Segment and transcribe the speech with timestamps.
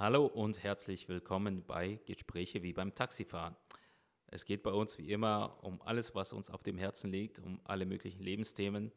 [0.00, 3.54] Hallo und herzlich willkommen bei Gespräche wie beim Taxifahren.
[4.28, 7.60] Es geht bei uns wie immer um alles, was uns auf dem Herzen liegt, um
[7.64, 8.92] alle möglichen Lebensthemen.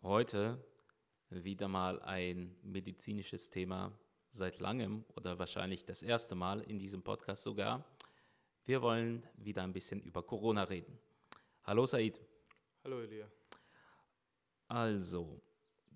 [0.00, 0.64] Heute
[1.28, 3.98] wieder mal ein medizinisches Thema
[4.30, 7.84] seit langem oder wahrscheinlich das erste Mal in diesem Podcast sogar.
[8.64, 11.00] Wir wollen wieder ein bisschen über Corona reden.
[11.64, 12.20] Hallo Said.
[12.84, 13.28] Hallo Elia.
[14.68, 15.42] Also,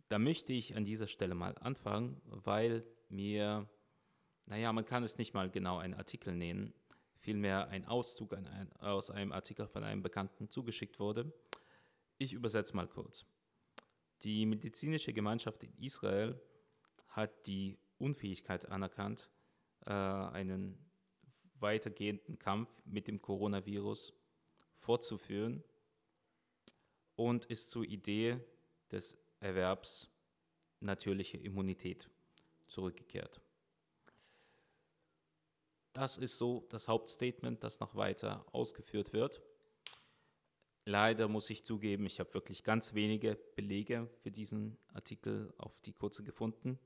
[0.09, 3.69] da möchte ich an dieser Stelle mal anfangen, weil mir
[4.47, 6.73] naja, man kann es nicht mal genau einen Artikel nennen,
[7.19, 8.37] vielmehr ein Auszug
[8.79, 11.33] aus einem Artikel von einem Bekannten zugeschickt wurde.
[12.19, 13.27] Ich übersetze mal kurz.
[14.23, 16.41] Die medizinische Gemeinschaft in Israel
[17.09, 19.31] hat die Unfähigkeit anerkannt,
[19.85, 20.79] äh, einen
[21.59, 24.13] weitergehenden Kampf mit dem Coronavirus
[24.79, 25.65] fortzuführen
[27.17, 28.39] und ist zur Idee
[28.91, 30.09] des Erwerbs
[30.81, 32.09] natürliche Immunität
[32.67, 33.41] zurückgekehrt.
[35.97, 39.41] Das ist so das Hauptstatement, das noch weiter ausgeführt wird.
[40.85, 45.95] Leider muss ich zugeben, ich habe wirklich ganz wenige Belege für diesen Artikel auf die
[45.95, 46.79] kurze gefunden.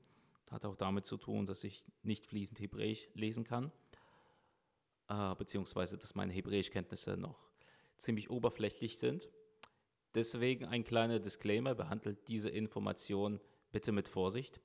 [0.49, 3.73] Hat auch damit zu tun, dass ich nicht fließend Hebräisch lesen kann,
[5.09, 7.49] äh, beziehungsweise dass meine Hebräischkenntnisse noch
[7.97, 9.27] ziemlich oberflächlich sind.
[10.15, 13.41] Deswegen ein kleiner Disclaimer, behandelt diese Information
[13.73, 14.61] bitte mit Vorsicht.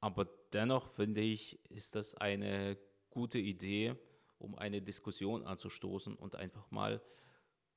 [0.00, 2.76] Aber dennoch finde ich, ist das eine
[3.14, 3.94] gute Idee,
[4.38, 7.00] um eine Diskussion anzustoßen und einfach mal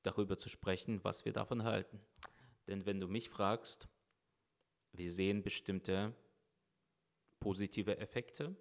[0.02, 2.00] darüber zu sprechen, was wir davon halten.
[2.66, 3.88] Denn wenn du mich fragst,
[4.92, 6.14] wir sehen bestimmte
[7.40, 8.56] positive Effekte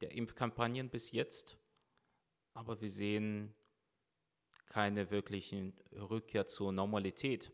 [0.00, 1.58] der Impfkampagnen bis jetzt,
[2.54, 3.54] aber wir sehen
[4.66, 7.52] keine wirkliche Rückkehr zur Normalität.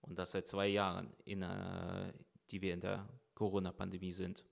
[0.00, 2.12] Und das seit zwei Jahren, in, äh,
[2.50, 4.44] die wir in der Corona-Pandemie sind.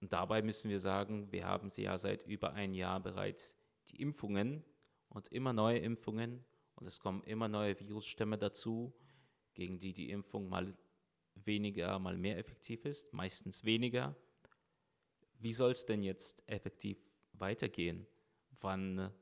[0.00, 3.56] Und dabei müssen wir sagen, wir haben sie ja seit über ein Jahr bereits
[3.90, 4.64] die Impfungen
[5.08, 6.44] und immer neue Impfungen
[6.76, 8.94] und es kommen immer neue Virusstämme dazu,
[9.54, 10.74] gegen die die Impfung mal
[11.34, 14.16] weniger, mal mehr effektiv ist, meistens weniger.
[15.38, 16.98] Wie soll es denn jetzt effektiv
[17.32, 18.06] weitergehen?
[18.60, 19.12] Wann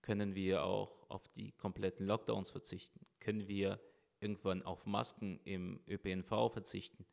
[0.00, 3.06] können wir auch auf die kompletten Lockdowns verzichten?
[3.20, 3.80] Können wir
[4.20, 7.06] irgendwann auf Masken im ÖPNV verzichten?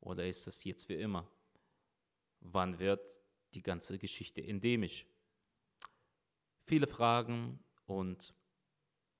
[0.00, 1.30] Oder ist das jetzt wie immer?
[2.44, 3.22] Wann wird
[3.54, 5.06] die ganze Geschichte endemisch?
[6.66, 8.34] Viele Fragen und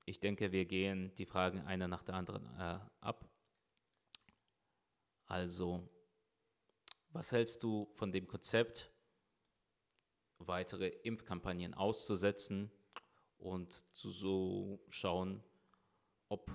[0.07, 3.29] ich denke, wir gehen die Fragen einer nach der anderen äh, ab.
[5.27, 5.89] Also,
[7.09, 8.91] was hältst du von dem Konzept,
[10.39, 12.71] weitere Impfkampagnen auszusetzen
[13.39, 15.43] und zu so schauen,
[16.29, 16.51] ob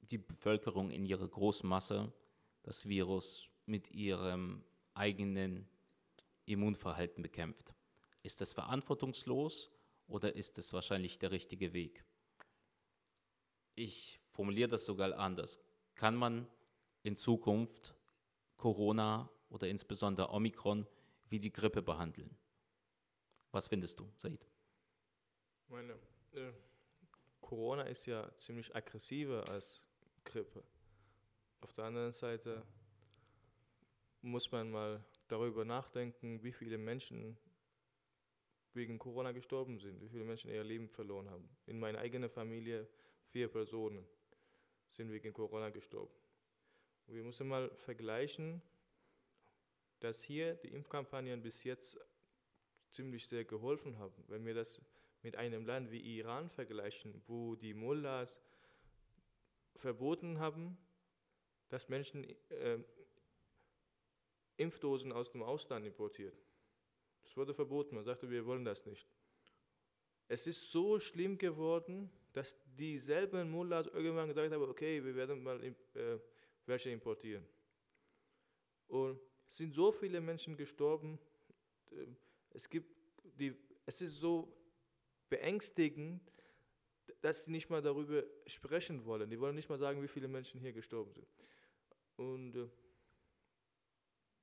[0.00, 2.12] die Bevölkerung in ihrer Großmasse
[2.62, 5.68] das Virus mit ihrem eigenen
[6.46, 7.74] Immunverhalten bekämpft.
[8.22, 9.70] Ist das verantwortungslos
[10.06, 12.04] oder ist es wahrscheinlich der richtige Weg?
[13.74, 15.60] Ich formuliere das sogar anders.
[15.94, 16.46] Kann man
[17.02, 17.94] in Zukunft
[18.56, 20.86] Corona oder insbesondere Omikron
[21.28, 22.36] wie die Grippe behandeln?
[23.50, 24.46] Was findest du, Said?
[25.68, 25.92] Meine,
[26.32, 26.52] äh,
[27.40, 29.82] Corona ist ja ziemlich aggressiver als
[30.24, 30.64] Grippe.
[31.60, 32.64] Auf der anderen Seite
[34.24, 37.36] muss man mal darüber nachdenken, wie viele Menschen
[38.72, 41.48] wegen Corona gestorben sind, wie viele Menschen ihr Leben verloren haben.
[41.66, 42.88] In meiner eigenen Familie
[43.28, 44.04] vier Personen
[44.92, 46.14] sind wegen Corona gestorben.
[47.06, 48.62] Und wir müssen mal vergleichen,
[50.00, 51.98] dass hier die Impfkampagnen bis jetzt
[52.90, 54.24] ziemlich sehr geholfen haben.
[54.28, 54.80] Wenn wir das
[55.22, 58.40] mit einem Land wie Iran vergleichen, wo die Mullahs
[59.76, 60.78] verboten haben,
[61.68, 62.78] dass Menschen äh,
[64.56, 66.36] Impfdosen aus dem Ausland importiert.
[67.22, 67.94] Das wurde verboten.
[67.94, 69.08] Man sagte, wir wollen das nicht.
[70.28, 75.62] Es ist so schlimm geworden, dass dieselben Mullahs irgendwann gesagt haben, okay, wir werden mal
[75.62, 75.72] äh,
[76.66, 77.46] welche importieren.
[78.88, 81.18] Und es sind so viele Menschen gestorben.
[81.90, 82.06] Äh,
[82.50, 83.54] es, gibt die,
[83.86, 84.52] es ist so
[85.28, 86.20] beängstigend,
[87.20, 89.30] dass sie nicht mal darüber sprechen wollen.
[89.30, 91.28] Die wollen nicht mal sagen, wie viele Menschen hier gestorben sind.
[92.16, 92.68] Und äh,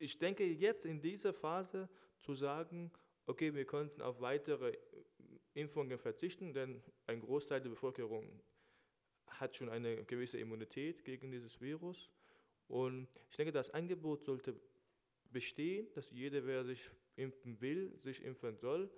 [0.02, 1.88] ich denke jetzt in dieser Phase
[2.20, 2.92] zu sagen,
[3.28, 4.78] okay, wir könnten auf weitere
[5.54, 8.42] Impfungen verzichten, denn ein Großteil der Bevölkerung
[9.28, 12.10] hat schon eine gewisse Immunität gegen dieses Virus.
[12.68, 14.60] Und ich denke, das Angebot sollte
[15.30, 18.90] bestehen, dass jeder, wer sich impfen will, sich impfen soll.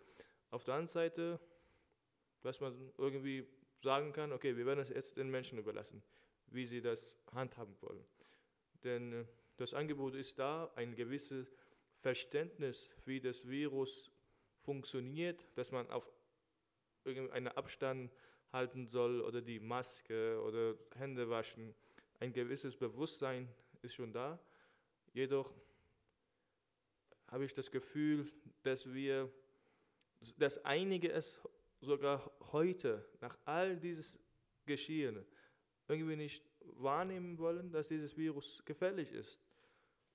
[0.51, 1.39] Auf der anderen Seite,
[2.41, 3.45] dass man irgendwie
[3.81, 6.01] sagen kann, okay, wir werden es jetzt den Menschen überlassen,
[6.47, 8.05] wie sie das handhaben wollen.
[8.83, 9.25] Denn äh,
[9.57, 11.53] das Angebot ist da, ein gewisses
[11.95, 14.11] Verständnis, wie das Virus
[14.61, 16.09] funktioniert, dass man auf
[17.03, 18.11] irgendeinen Abstand
[18.51, 21.73] halten soll oder die Maske oder Hände waschen.
[22.19, 23.49] Ein gewisses Bewusstsein
[23.81, 24.39] ist schon da.
[25.13, 25.53] Jedoch
[27.27, 29.31] habe ich das Gefühl, dass wir,
[30.37, 31.39] dass einige es
[31.81, 34.17] sogar heute, nach all dieses
[34.65, 35.25] Geschehen,
[35.87, 39.42] irgendwie nicht wahrnehmen wollen, dass dieses Virus gefährlich ist.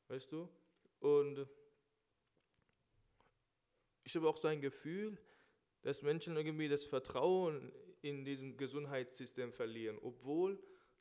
[0.09, 0.49] Weißt du?
[1.01, 1.47] Und
[4.05, 5.19] ich habe auch so ein Gefühl,
[5.83, 7.71] dass Menschen irgendwie das Vertrauen
[8.01, 10.59] in diesem Gesundheitssystem verlieren, obwohl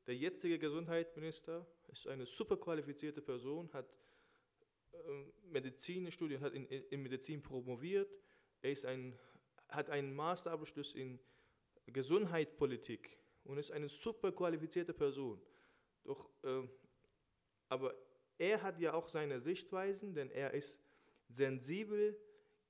[0.07, 3.87] der jetzige Gesundheitsminister ist eine super qualifizierte Person, hat
[4.93, 4.97] äh,
[5.43, 8.09] Medizinstudien, hat in, in Medizin promoviert,
[8.61, 9.17] er ist ein,
[9.69, 11.19] hat einen Masterabschluss in
[11.87, 15.41] Gesundheitspolitik und ist eine super qualifizierte Person.
[16.03, 16.67] Doch, äh,
[17.69, 17.95] aber
[18.37, 20.79] er hat ja auch seine Sichtweisen, denn er ist
[21.29, 22.19] sensibel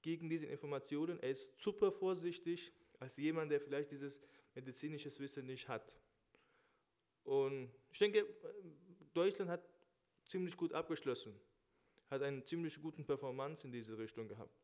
[0.01, 4.21] gegen diese Informationen, er ist super vorsichtig als jemand, der vielleicht dieses
[4.55, 5.95] medizinische Wissen nicht hat.
[7.23, 8.25] Und ich denke,
[9.13, 9.61] Deutschland hat
[10.25, 11.33] ziemlich gut abgeschlossen,
[12.09, 14.57] hat einen ziemlich guten Performance in diese Richtung gehabt.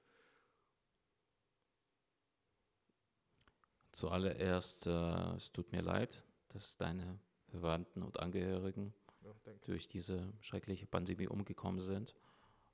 [3.92, 10.86] Zuallererst, äh, es tut mir leid, dass deine Verwandten und Angehörigen ja, durch diese schreckliche
[10.86, 12.14] Pandemie umgekommen sind.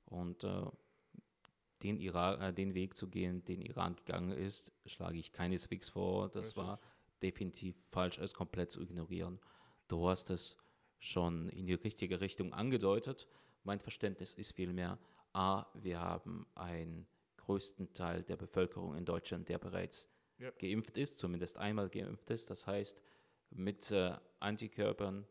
[0.06, 0.62] Und äh,
[1.82, 6.28] den, Iran, äh, den Weg zu gehen, den Iran gegangen ist, schlage ich keineswegs vor.
[6.28, 6.56] Das Richtig.
[6.62, 6.80] war
[7.22, 9.38] definitiv falsch, es komplett zu ignorieren.
[9.88, 10.56] Du hast es
[10.98, 13.26] schon in die richtige Richtung angedeutet.
[13.64, 14.98] Mein Verständnis ist vielmehr,
[15.32, 17.06] a, wir haben einen
[17.36, 20.08] größten Teil der Bevölkerung in Deutschland, der bereits
[20.38, 20.50] ja.
[20.52, 22.50] geimpft ist, zumindest einmal geimpft ist.
[22.50, 23.02] Das heißt,
[23.50, 25.26] mit äh, Antikörpern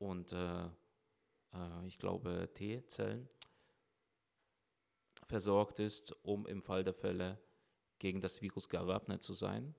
[0.00, 0.64] und äh,
[1.52, 3.28] äh, ich glaube T-Zellen
[5.26, 7.38] versorgt ist, um im Fall der Fälle
[7.98, 9.74] gegen das Virus gewappnet zu sein.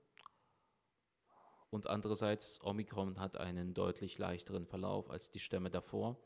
[1.70, 6.18] Und andererseits, Omikron hat einen deutlich leichteren Verlauf als die Stämme davor.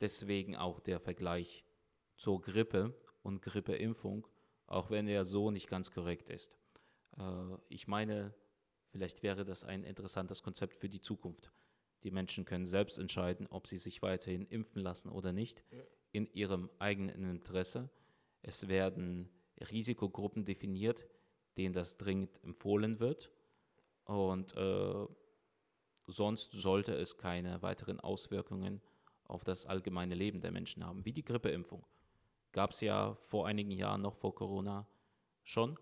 [0.00, 1.64] Deswegen auch der Vergleich
[2.16, 4.26] zur Grippe und Grippeimpfung,
[4.66, 6.58] auch wenn er so nicht ganz korrekt ist.
[7.18, 8.34] Äh, ich meine,
[8.88, 11.52] vielleicht wäre das ein interessantes Konzept für die Zukunft.
[12.06, 15.64] Die Menschen können selbst entscheiden, ob sie sich weiterhin impfen lassen oder nicht,
[16.12, 17.90] in ihrem eigenen Interesse.
[18.42, 19.28] Es werden
[19.72, 21.04] Risikogruppen definiert,
[21.56, 23.32] denen das dringend empfohlen wird.
[24.04, 25.06] Und äh,
[26.06, 28.80] sonst sollte es keine weiteren Auswirkungen
[29.24, 31.84] auf das allgemeine Leben der Menschen haben, wie die Grippeimpfung.
[32.52, 34.86] Gab es ja vor einigen Jahren noch vor Corona
[35.42, 35.76] schon.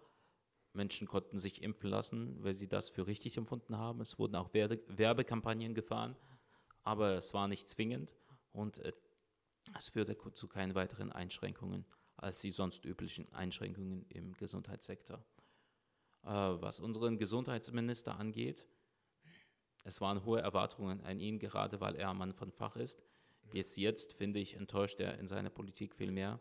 [0.74, 4.00] Menschen konnten sich impfen lassen, weil sie das für richtig empfunden haben.
[4.00, 6.16] Es wurden auch Werbe Werbekampagnen gefahren,
[6.82, 8.14] aber es war nicht zwingend
[8.52, 8.92] und äh,
[9.76, 11.84] es führte zu keinen weiteren Einschränkungen
[12.16, 15.24] als die sonst üblichen Einschränkungen im Gesundheitssektor.
[16.22, 18.66] Äh, was unseren Gesundheitsminister angeht,
[19.84, 23.02] es waren hohe Erwartungen an ihn, gerade weil er ein Mann von Fach ist.
[23.52, 26.40] Jetzt, jetzt finde ich, enttäuscht er in seiner Politik viel mehr,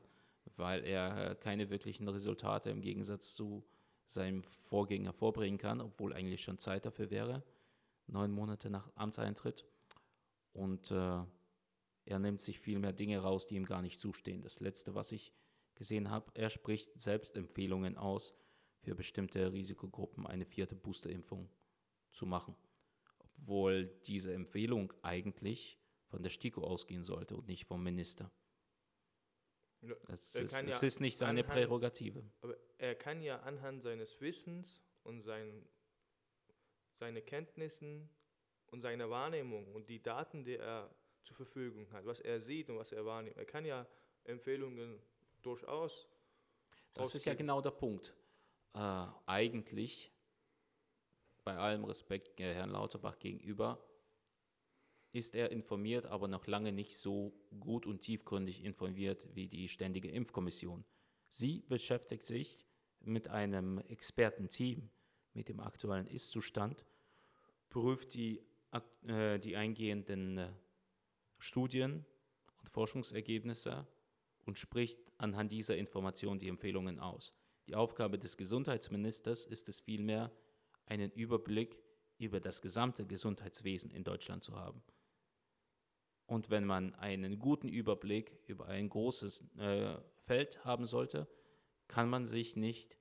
[0.55, 3.65] weil er äh, keine wirklichen Resultate im Gegensatz zu
[4.05, 7.43] seinem Vorgänger vorbringen kann, obwohl eigentlich schon Zeit dafür wäre,
[8.07, 9.65] neun Monate nach Amtseintritt.
[10.53, 11.21] Und äh,
[12.05, 14.41] er nimmt sich viel mehr Dinge raus, die ihm gar nicht zustehen.
[14.41, 15.33] Das Letzte, was ich
[15.75, 18.33] gesehen habe, er spricht selbst Empfehlungen aus,
[18.83, 21.49] für bestimmte Risikogruppen eine vierte Boosterimpfung
[22.11, 22.55] zu machen.
[23.19, 28.29] Obwohl diese Empfehlung eigentlich von der STIKO ausgehen sollte und nicht vom Minister.
[30.07, 32.23] Es, ist, ja es ist nicht seine anhand, Prärogative.
[32.41, 35.65] Aber er kann ja anhand seines Wissens und sein,
[36.99, 38.09] seine Kenntnissen
[38.67, 40.89] und seine Wahrnehmung und die Daten, die er
[41.23, 43.87] zur Verfügung hat, was er sieht und was er wahrnimmt, er kann ja
[44.23, 44.99] Empfehlungen
[45.41, 46.07] durchaus.
[46.93, 47.17] Das ausgeben.
[47.17, 48.13] ist ja genau der Punkt.
[48.73, 50.11] Äh, eigentlich,
[51.43, 53.83] bei allem Respekt Herrn Lauterbach gegenüber,
[55.13, 60.09] ist er informiert, aber noch lange nicht so gut und tiefgründig informiert wie die Ständige
[60.09, 60.83] Impfkommission.
[61.29, 62.59] Sie beschäftigt sich
[62.99, 64.89] mit einem Expertenteam
[65.33, 66.85] mit dem aktuellen Ist-Zustand,
[67.69, 68.41] prüft die,
[69.07, 70.49] äh, die eingehenden äh,
[71.37, 72.05] Studien
[72.59, 73.87] und Forschungsergebnisse
[74.45, 77.33] und spricht anhand dieser Informationen die Empfehlungen aus.
[77.67, 80.31] Die Aufgabe des Gesundheitsministers ist es vielmehr,
[80.85, 81.77] einen Überblick
[82.17, 84.83] über das gesamte Gesundheitswesen in Deutschland zu haben.
[86.25, 91.27] Und wenn man einen guten Überblick über ein großes äh, Feld haben sollte,
[91.87, 92.97] kann man sich nicht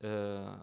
[0.00, 0.58] äh,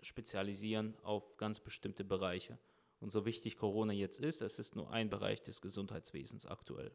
[0.00, 2.58] spezialisieren auf ganz bestimmte Bereiche.
[2.98, 6.94] Und so wichtig Corona jetzt ist, es ist nur ein Bereich des Gesundheitswesens aktuell.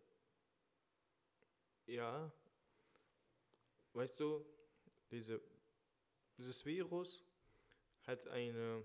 [1.86, 2.32] Ja,
[3.94, 4.46] weißt du,
[5.12, 5.42] diese,
[6.38, 7.24] dieses Virus
[8.04, 8.84] hat eine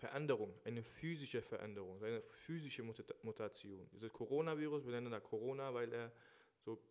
[0.00, 2.82] Veränderung, eine physische Veränderung, eine physische
[3.22, 3.86] Mutation.
[3.92, 6.10] Dieses Coronavirus, wir nennen das Corona, weil er
[6.64, 6.82] so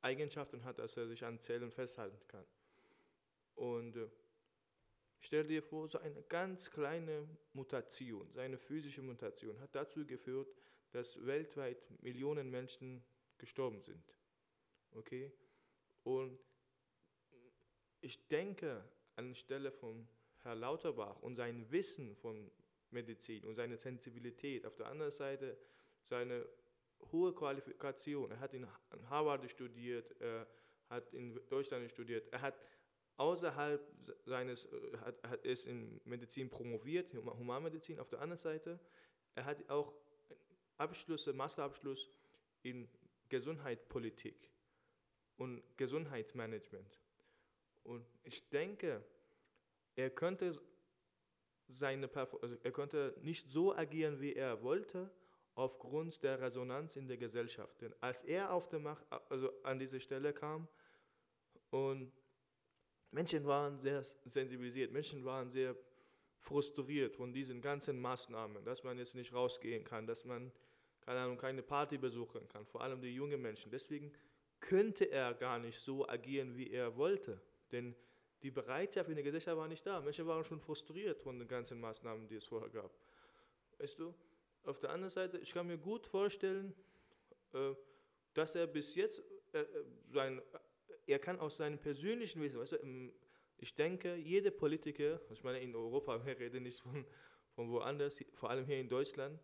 [0.00, 2.46] Eigenschaften hat, dass er sich an Zellen festhalten kann.
[3.54, 4.08] Und äh,
[5.20, 10.48] stell dir vor, so eine ganz kleine Mutation, seine physische Mutation, hat dazu geführt,
[10.92, 13.04] dass weltweit Millionen Menschen
[13.36, 14.14] gestorben sind.
[14.92, 15.30] Okay?
[16.02, 16.38] Und
[18.00, 18.82] ich denke,
[19.16, 20.08] anstelle von
[20.42, 22.50] Herr Lauterbach und sein Wissen von
[22.90, 25.58] Medizin und seine Sensibilität, auf der anderen Seite
[26.04, 26.46] seine
[27.12, 28.30] hohe Qualifikation.
[28.30, 28.66] Er hat in
[29.10, 30.46] Harvard studiert, er
[30.88, 32.54] hat in Deutschland studiert, er hat
[33.16, 33.80] außerhalb
[34.24, 37.98] seines, äh, hat, hat ist in Medizin promoviert, Humanmedizin.
[37.98, 38.80] Auf der anderen Seite,
[39.34, 39.92] er hat auch
[40.76, 42.10] Abschlüsse, Masterabschluss
[42.62, 42.88] in
[43.28, 44.50] Gesundheitspolitik
[45.36, 46.98] und Gesundheitsmanagement.
[47.82, 49.04] Und ich denke,
[49.98, 50.56] er könnte,
[51.66, 55.10] seine also er könnte nicht so agieren, wie er wollte,
[55.54, 57.80] aufgrund der Resonanz in der Gesellschaft.
[57.80, 60.68] Denn als er auf der Macht, also an diese Stelle kam
[61.70, 62.12] und
[63.10, 65.74] Menschen waren sehr sensibilisiert, Menschen waren sehr
[66.38, 70.52] frustriert von diesen ganzen Maßnahmen, dass man jetzt nicht rausgehen kann, dass man
[71.00, 73.72] keine, Ahnung, keine Party besuchen kann, vor allem die jungen Menschen.
[73.72, 74.12] Deswegen
[74.60, 77.40] könnte er gar nicht so agieren, wie er wollte.
[77.72, 77.96] Denn
[78.42, 80.00] die Bereitschaft in der Gesellschaft war nicht da.
[80.00, 82.90] Menschen waren schon frustriert von den ganzen Maßnahmen, die es vorher gab.
[83.78, 84.14] Weißt du?
[84.64, 86.74] Auf der anderen Seite, ich kann mir gut vorstellen,
[87.52, 87.74] äh,
[88.34, 89.66] dass er bis jetzt, äh, äh,
[90.12, 90.42] sein,
[91.06, 93.12] er kann aus seinem persönlichen Wesen, weißt du,
[93.56, 97.04] ich denke, jeder Politiker, ich meine in Europa, wir reden nicht von,
[97.54, 99.40] von woanders, vor allem hier in Deutschland,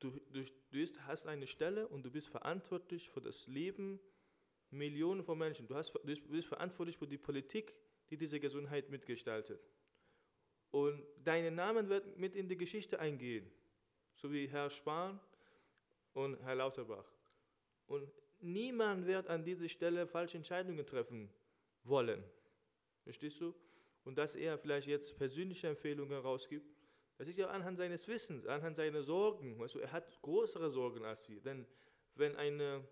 [0.00, 4.00] du, du, du hast eine Stelle und du bist verantwortlich für das Leben
[4.74, 5.66] Millionen von Menschen.
[5.66, 7.74] Du, hast, du bist verantwortlich für die Politik,
[8.10, 9.60] die diese Gesundheit mitgestaltet.
[10.70, 13.50] Und dein Name wird mit in die Geschichte eingehen,
[14.16, 15.20] so wie Herr Spahn
[16.12, 17.06] und Herr Lauterbach.
[17.86, 21.30] Und niemand wird an dieser Stelle falsche Entscheidungen treffen
[21.84, 22.24] wollen.
[23.02, 23.54] Verstehst du?
[24.04, 26.74] Und dass er vielleicht jetzt persönliche Empfehlungen rausgibt,
[27.16, 29.58] das ist ja anhand seines Wissens, anhand seiner Sorgen.
[29.58, 31.40] Weißt du, er hat größere Sorgen als wir.
[31.40, 31.66] Denn
[32.16, 32.86] wenn eine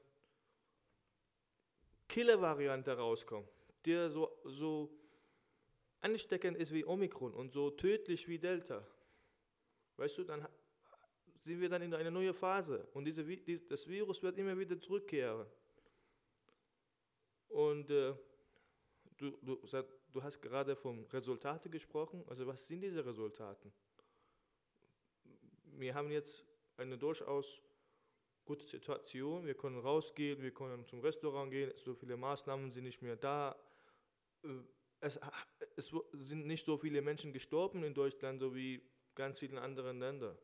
[2.13, 3.49] Killer-Variante rauskommt,
[3.87, 4.91] der so, so
[6.03, 8.87] ansteckend ist wie Omikron und so tödlich wie Delta,
[9.97, 10.47] weißt du, dann
[11.39, 13.25] sind wir dann in einer neuen Phase und diese,
[13.67, 15.47] das Virus wird immer wieder zurückkehren.
[17.49, 18.15] Und äh,
[19.17, 19.67] du, du,
[20.13, 22.23] du hast gerade von Resultaten gesprochen.
[22.27, 23.73] Also was sind diese Resultate?
[25.65, 26.45] Wir haben jetzt
[26.77, 27.63] eine durchaus
[28.45, 29.47] gute Situation.
[29.47, 33.57] Wir können rausgehen, wir können zum Restaurant gehen, so viele Maßnahmen sind nicht mehr da.
[34.43, 34.49] Äh,
[35.01, 35.19] es,
[35.77, 38.83] es sind nicht so viele Menschen gestorben in Deutschland, so wie
[39.15, 40.39] ganz vielen anderen Ländern.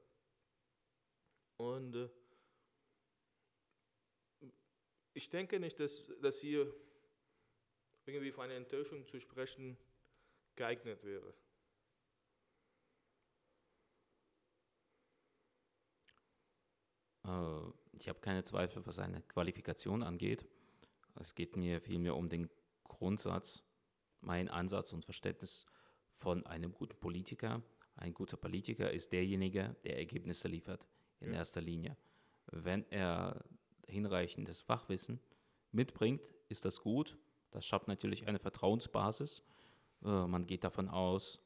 [1.57, 2.09] Und äh,
[5.15, 6.73] ich denke nicht, dass, dass hier
[8.07, 9.77] irgendwie von einer Enttäuschung zu sprechen
[10.57, 11.35] geeignet wäre.
[18.01, 20.47] Ich habe keine Zweifel, was seine Qualifikation angeht.
[21.17, 22.49] Es geht mir vielmehr um den
[22.85, 23.65] Grundsatz,
[24.21, 25.67] mein Ansatz und Verständnis
[26.17, 27.63] von einem guten Politiker.
[27.97, 30.87] Ein guter Politiker ist derjenige, der Ergebnisse liefert,
[31.21, 31.39] in ja.
[31.39, 31.97] erster Linie.
[32.47, 33.45] Wenn er
[33.87, 35.21] hinreichendes Fachwissen
[35.73, 37.17] mitbringt, ist das gut.
[37.51, 39.43] Das schafft natürlich eine Vertrauensbasis.
[40.05, 41.41] Äh, man geht davon aus,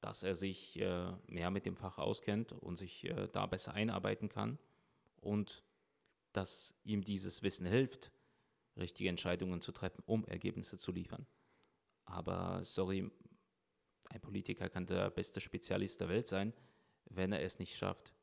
[0.00, 4.28] dass er sich äh, mehr mit dem Fach auskennt und sich äh, da besser einarbeiten
[4.28, 4.58] kann
[5.22, 5.64] und
[6.32, 8.12] dass ihm dieses Wissen hilft,
[8.76, 11.26] richtige Entscheidungen zu treffen, um Ergebnisse zu liefern.
[12.04, 13.10] Aber sorry,
[14.08, 16.52] ein Politiker kann der beste Spezialist der Welt sein,
[17.06, 18.14] wenn er es nicht schafft,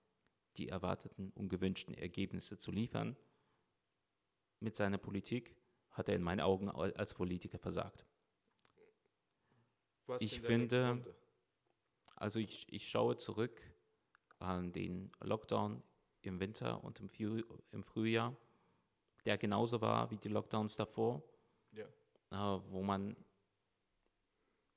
[0.58, 3.15] die erwarteten und gewünschten Ergebnisse zu liefern.
[4.60, 5.56] Mit seiner Politik
[5.91, 8.06] hat er in meinen Augen als Politiker versagt.
[10.20, 11.15] Ich finde?
[12.15, 13.62] Also ich, ich schaue zurück
[14.39, 15.82] an den Lockdown
[16.22, 18.36] im Winter und im, Früh, im Frühjahr,
[19.26, 21.22] der genauso war wie die Lockdowns davor,
[21.72, 21.86] ja.
[22.32, 23.16] äh, wo man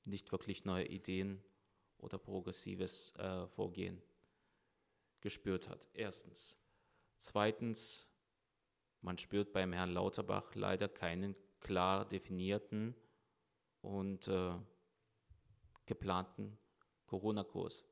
[0.05, 1.43] nicht wirklich neue Ideen
[1.97, 4.01] oder progressives äh, Vorgehen
[5.21, 5.87] gespürt hat.
[5.93, 6.57] Erstens.
[7.17, 8.09] Zweitens,
[9.01, 12.95] man spürt beim Herrn Lauterbach leider keinen klar definierten
[13.81, 14.53] und äh,
[15.85, 16.57] geplanten
[17.05, 17.83] Corona-Kurs.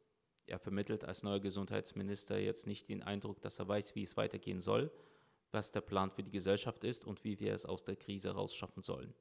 [0.51, 4.59] Er vermittelt als neuer Gesundheitsminister jetzt nicht den Eindruck, dass er weiß, wie es weitergehen
[4.59, 4.91] soll,
[5.51, 8.83] was der Plan für die Gesellschaft ist und wie wir es aus der Krise rausschaffen
[8.83, 9.13] sollen.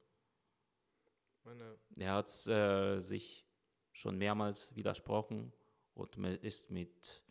[1.45, 3.45] Meine, Er hat äh, sich
[3.93, 5.53] schon mehrmals widersprochen
[5.93, 7.23] und ist mit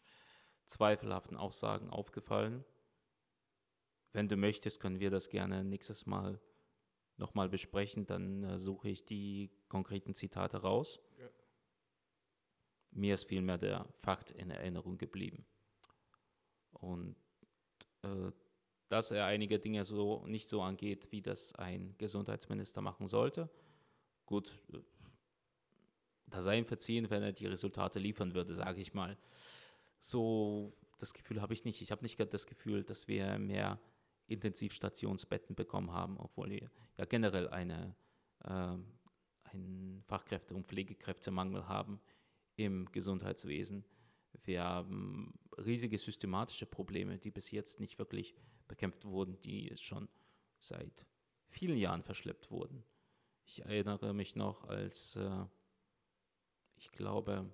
[0.65, 2.65] zweifelhaften Aussagen aufgefallen.
[4.15, 6.41] Wenn du möchtest, können wir das gerne nächstes Mal
[7.19, 8.07] nochmal besprechen.
[8.07, 11.01] Dann äh, suche ich die konkreten Zitate raus.
[12.93, 15.45] Mir ist vielmehr der Fakt in Erinnerung geblieben.
[16.73, 17.17] Und
[18.03, 18.33] äh,
[18.89, 23.49] dass er einige Dinge so nicht so angeht, wie das ein Gesundheitsminister machen sollte.
[24.27, 24.79] Gut, äh,
[26.27, 29.17] da sei ihm verziehen, wenn er die Resultate liefern würde, sage ich mal.
[30.01, 31.83] So, das Gefühl habe ich nicht.
[31.83, 33.79] Ich habe nicht das Gefühl, dass wir mehr
[34.27, 37.95] Intensivstationsbetten bekommen haben, obwohl wir ja generell eine,
[38.45, 38.87] ähm,
[39.45, 42.01] einen Fachkräfte- und Pflegekräftemangel haben
[42.65, 43.85] im Gesundheitswesen.
[44.45, 48.35] Wir haben riesige systematische Probleme, die bis jetzt nicht wirklich
[48.69, 50.09] bekämpft wurden, die schon
[50.61, 51.07] seit
[51.49, 52.85] vielen Jahren verschleppt wurden.
[53.45, 55.45] Ich erinnere mich noch, als äh,
[56.77, 57.53] ich glaube,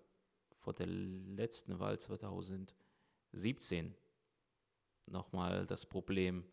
[0.56, 3.94] vor der letzten Wahl 2017
[5.06, 6.44] nochmal das Problem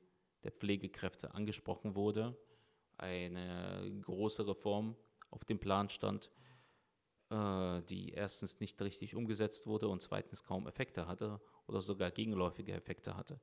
[0.44, 2.38] der Pflegekräfte angesprochen wurde.
[2.98, 4.96] Eine große Reform
[5.30, 6.32] auf dem Plan stand,
[7.34, 13.16] die erstens nicht richtig umgesetzt wurde und zweitens kaum Effekte hatte oder sogar gegenläufige Effekte
[13.18, 13.40] hatte.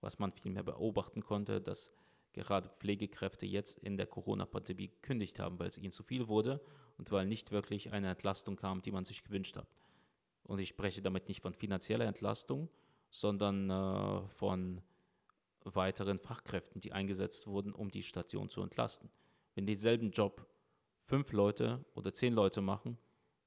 [0.00, 1.92] Was man vielmehr beobachten konnte, dass
[2.32, 6.60] gerade Pflegekräfte jetzt in der Corona-Pandemie gekündigt haben, weil es ihnen zu viel wurde
[6.96, 9.68] und weil nicht wirklich eine Entlastung kam, die man sich gewünscht hat.
[10.44, 12.68] Und ich spreche damit nicht von finanzieller Entlastung,
[13.10, 14.80] sondern äh, von
[15.64, 19.10] weiteren Fachkräften, die eingesetzt wurden, um die Station zu entlasten.
[19.54, 20.46] Wenn denselben Job
[21.04, 22.98] fünf Leute oder zehn Leute machen,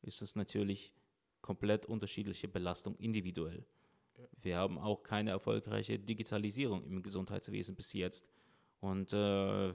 [0.01, 0.93] ist es natürlich
[1.41, 3.65] komplett unterschiedliche Belastung individuell.
[4.41, 8.27] Wir haben auch keine erfolgreiche Digitalisierung im Gesundheitswesen bis jetzt.
[8.79, 9.73] Und äh,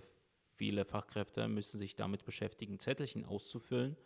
[0.56, 3.96] viele Fachkräfte müssen sich damit beschäftigen, Zettelchen auszufüllen,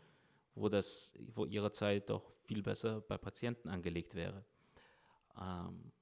[0.55, 4.45] wo, das, wo ihre Zeit doch viel besser bei Patienten angelegt wäre.
[5.41, 5.93] Ähm,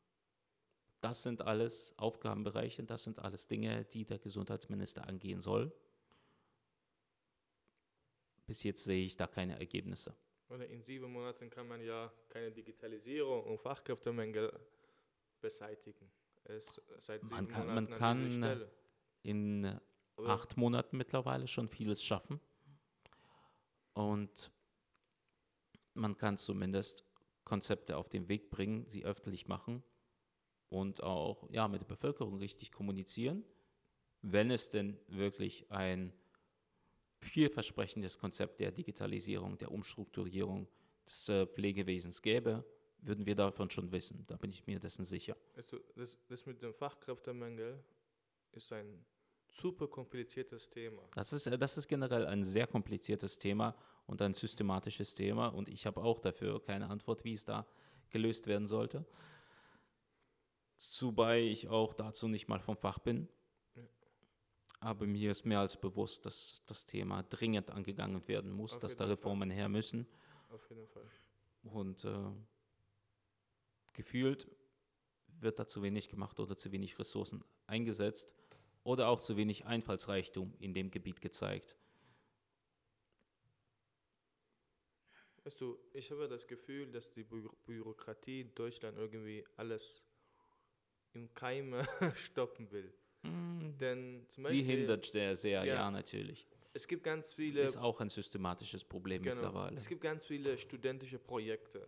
[1.00, 5.72] das sind alles Aufgabenbereiche, das sind alles Dinge, die der Gesundheitsminister angehen soll.
[8.48, 10.16] Bis jetzt sehe ich da keine Ergebnisse.
[10.48, 14.50] oder in sieben Monaten kann man ja keine Digitalisierung und Fachkräftemangel
[15.42, 16.10] beseitigen.
[17.28, 18.70] Man kann- man kann, Stelle.
[19.22, 19.78] In äh,
[20.16, 22.40] Aber acht Monaten mittlerweile schon vieles schaffen.
[23.92, 24.50] Und
[25.92, 27.04] man kann zumindest
[27.44, 29.82] Konzepte auf den Weg bringen, sie öffentlich machen
[30.70, 33.44] und auch ja, mit der Bevölkerung richtig kommunizieren,
[34.22, 36.12] wenn es denn wirklich ein
[37.20, 40.68] vielversprechendes Konzept der Digitalisierung, der Umstrukturierung
[41.06, 42.64] des äh, Pflegewesens gäbe,
[43.00, 44.24] würden wir davon schon wissen.
[44.26, 45.36] Da bin ich mir dessen sicher.
[45.54, 47.82] Also das, das mit dem Fachkräftemangel
[48.52, 49.04] ist ein
[49.50, 51.02] super kompliziertes Thema.
[51.14, 53.76] Das ist, das ist generell ein sehr kompliziertes Thema
[54.06, 57.66] und ein systematisches Thema und ich habe auch dafür keine Antwort, wie es da
[58.10, 59.04] gelöst werden sollte.
[61.00, 63.28] Wobei ich auch dazu nicht mal vom Fach bin.
[64.80, 68.96] Aber mir ist mehr als bewusst, dass das Thema dringend angegangen werden muss, Auf dass
[68.96, 69.14] da Fall.
[69.14, 70.06] Reformen her müssen.
[70.50, 71.06] Auf jeden Fall.
[71.64, 72.30] Und äh,
[73.92, 74.48] gefühlt
[75.40, 78.32] wird da zu wenig gemacht oder zu wenig Ressourcen eingesetzt
[78.84, 81.76] oder auch zu wenig Einfallsreichtum in dem Gebiet gezeigt.
[85.44, 90.02] Weißt du, ich habe das Gefühl, dass die Bü Bürokratie in Deutschland irgendwie alles
[91.14, 92.92] im Keime stoppen will.
[93.80, 95.90] Denn zum Sie Beispiel, hindert sehr, sehr, ja, Ja.
[95.90, 96.46] natürlich.
[96.72, 99.34] es gibt ganz viele Ist auch ein systematisches Problem Genau.
[99.36, 99.76] mittlerweile.
[99.76, 101.86] Es gibt ganz viele studentische Projekte.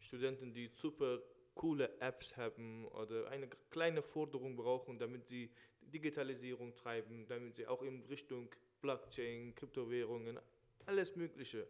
[0.00, 1.20] Studenten, die super
[1.54, 7.82] coole Apps haben oder eine kleine Forderung brauchen, damit sie Digitalisierung treiben, damit sie auch
[7.82, 8.48] in Richtung
[8.82, 10.38] Blockchain, Kryptowährungen,
[10.86, 11.66] alles Mögliche.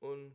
[0.00, 0.34] Und,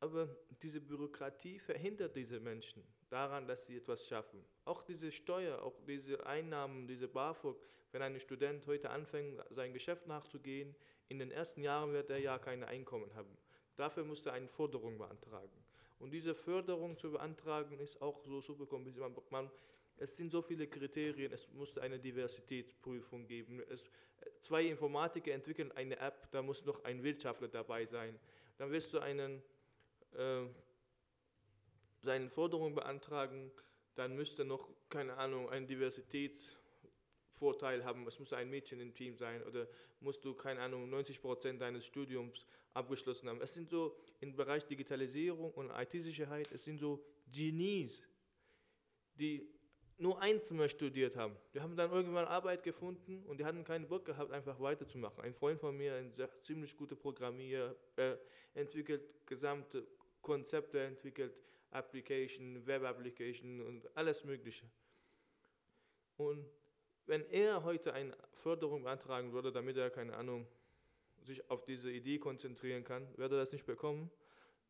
[0.00, 0.28] aber
[0.62, 4.44] diese Bürokratie verhindert diese Menschen daran, dass sie etwas schaffen.
[4.64, 7.56] Auch diese Steuer, auch diese Einnahmen, diese BAföG,
[7.92, 10.74] wenn ein Student heute anfängt, sein Geschäft nachzugehen,
[11.08, 13.36] in den ersten Jahren wird er ja kein Einkommen haben.
[13.76, 15.64] Dafür muss er eine Forderung beantragen.
[15.98, 19.30] Und diese Förderung zu beantragen ist auch so super kompliziert.
[19.30, 19.50] Man,
[19.96, 23.60] es sind so viele Kriterien, es musste eine Diversitätsprüfung geben.
[23.68, 23.90] Es,
[24.40, 28.18] zwei Informatiker entwickeln eine App, da muss noch ein Wirtschaftler dabei sein.
[28.58, 29.42] Dann wirst du einen,
[32.02, 33.50] seine Forderung beantragen,
[33.94, 38.06] dann müsste noch, keine Ahnung, ein Diversitätsvorteil haben.
[38.06, 39.68] Es muss ein Mädchen im Team sein oder
[40.00, 43.40] musst du, keine Ahnung, 90 Prozent deines Studiums abgeschlossen haben.
[43.40, 48.02] Es sind so im Bereich Digitalisierung und IT-Sicherheit, es sind so Genies,
[49.16, 49.50] die
[49.98, 51.36] nur eins mehr studiert haben.
[51.52, 55.24] Die haben dann irgendwann Arbeit gefunden und die hatten keinen Bock gehabt, einfach weiterzumachen.
[55.24, 58.16] Ein Freund von mir, ein ziemlich guter Programmierer, äh,
[58.54, 59.84] entwickelt gesamte
[60.28, 61.34] Konzepte, entwickelt
[61.70, 64.66] Application, Web Application und alles Mögliche.
[66.18, 66.44] Und
[67.06, 70.46] wenn er heute eine Förderung beantragen würde, damit er, keine Ahnung,
[71.22, 74.10] sich auf diese Idee konzentrieren kann, würde er das nicht bekommen,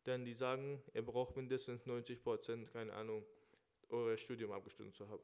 [0.05, 3.25] denn die sagen, er braucht mindestens 90 Prozent, keine Ahnung,
[3.89, 5.23] euer Studium abgestimmt zu haben.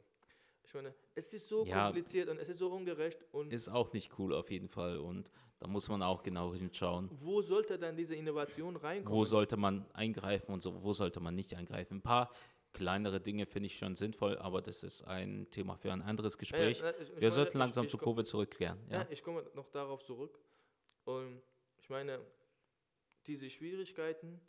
[0.65, 1.85] Ich meine, es ist so Ja.
[1.85, 5.29] kompliziert und es ist so ungerecht und Ist auch nicht cool auf jeden Fall und
[5.59, 7.09] da muss man auch genau hinschauen.
[7.13, 9.17] wo sollte dann diese Innovation reinkommen?
[9.17, 11.97] Wo sollte man eingreifen und so, wo sollte man nicht eingreifen?
[11.97, 12.31] Ein paar
[12.73, 16.79] kleinere Dinge finde ich schon sinnvoll, aber das ist ein Thema für ein anderes Gespräch.
[16.79, 18.79] Ja, ja, ich- ich Wir meine, sollten langsam ich zu Covid zurückkehren.
[18.89, 19.07] Ja?
[19.09, 20.37] ich komme noch darauf zurück.
[21.05, 21.41] Und
[21.77, 22.19] ich meine,
[23.27, 24.41] diese Schwierigkeiten,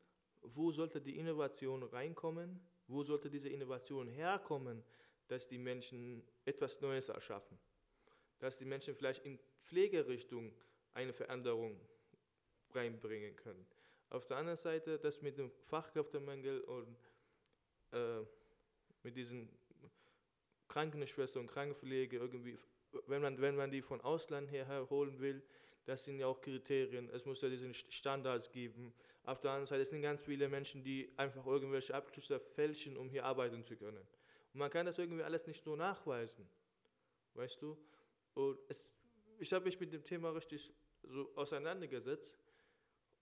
[0.43, 2.61] wo sollte die Innovation reinkommen?
[2.89, 4.83] Wo sollte diese Innovation herkommen,
[5.29, 7.59] dass die Menschen etwas Neues erschaffen?
[8.39, 10.53] Dass die Menschen vielleicht in Pflegerichtung
[10.95, 11.81] eine Veränderung
[12.71, 13.67] reinbringen können.
[14.11, 16.97] Auf der anderen Seite, das mit dem Fachkräftemangel und
[17.93, 18.21] äh,
[19.03, 19.49] mit diesen
[20.69, 22.59] Krankenschwestern und Krankenpflege irgendwie,
[23.07, 25.43] wenn man, wenn man die von Ausland her holen will,
[25.85, 27.09] das sind ja auch Kriterien.
[27.11, 28.93] Es muss ja diesen St- Standards geben.
[29.25, 33.09] Auf der anderen Seite es sind ganz viele Menschen, die einfach irgendwelche Abschlüsse fälschen, um
[33.09, 34.05] hier arbeiten zu können.
[34.57, 36.49] Und man kann das irgendwie alles nicht so nachweisen.
[37.35, 37.77] Weißt du?
[38.33, 38.91] Und es,
[39.39, 42.39] ich habe mich mit dem Thema richtig so auseinandergesetzt.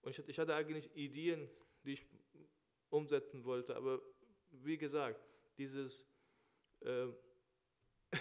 [0.01, 1.49] Und ich, hatte- ich hatte eigentlich Ideen,
[1.83, 2.05] die ich
[2.89, 3.75] umsetzen wollte.
[3.75, 4.01] Aber
[4.49, 5.19] wie gesagt,
[5.57, 6.05] dieses
[6.79, 7.07] äh,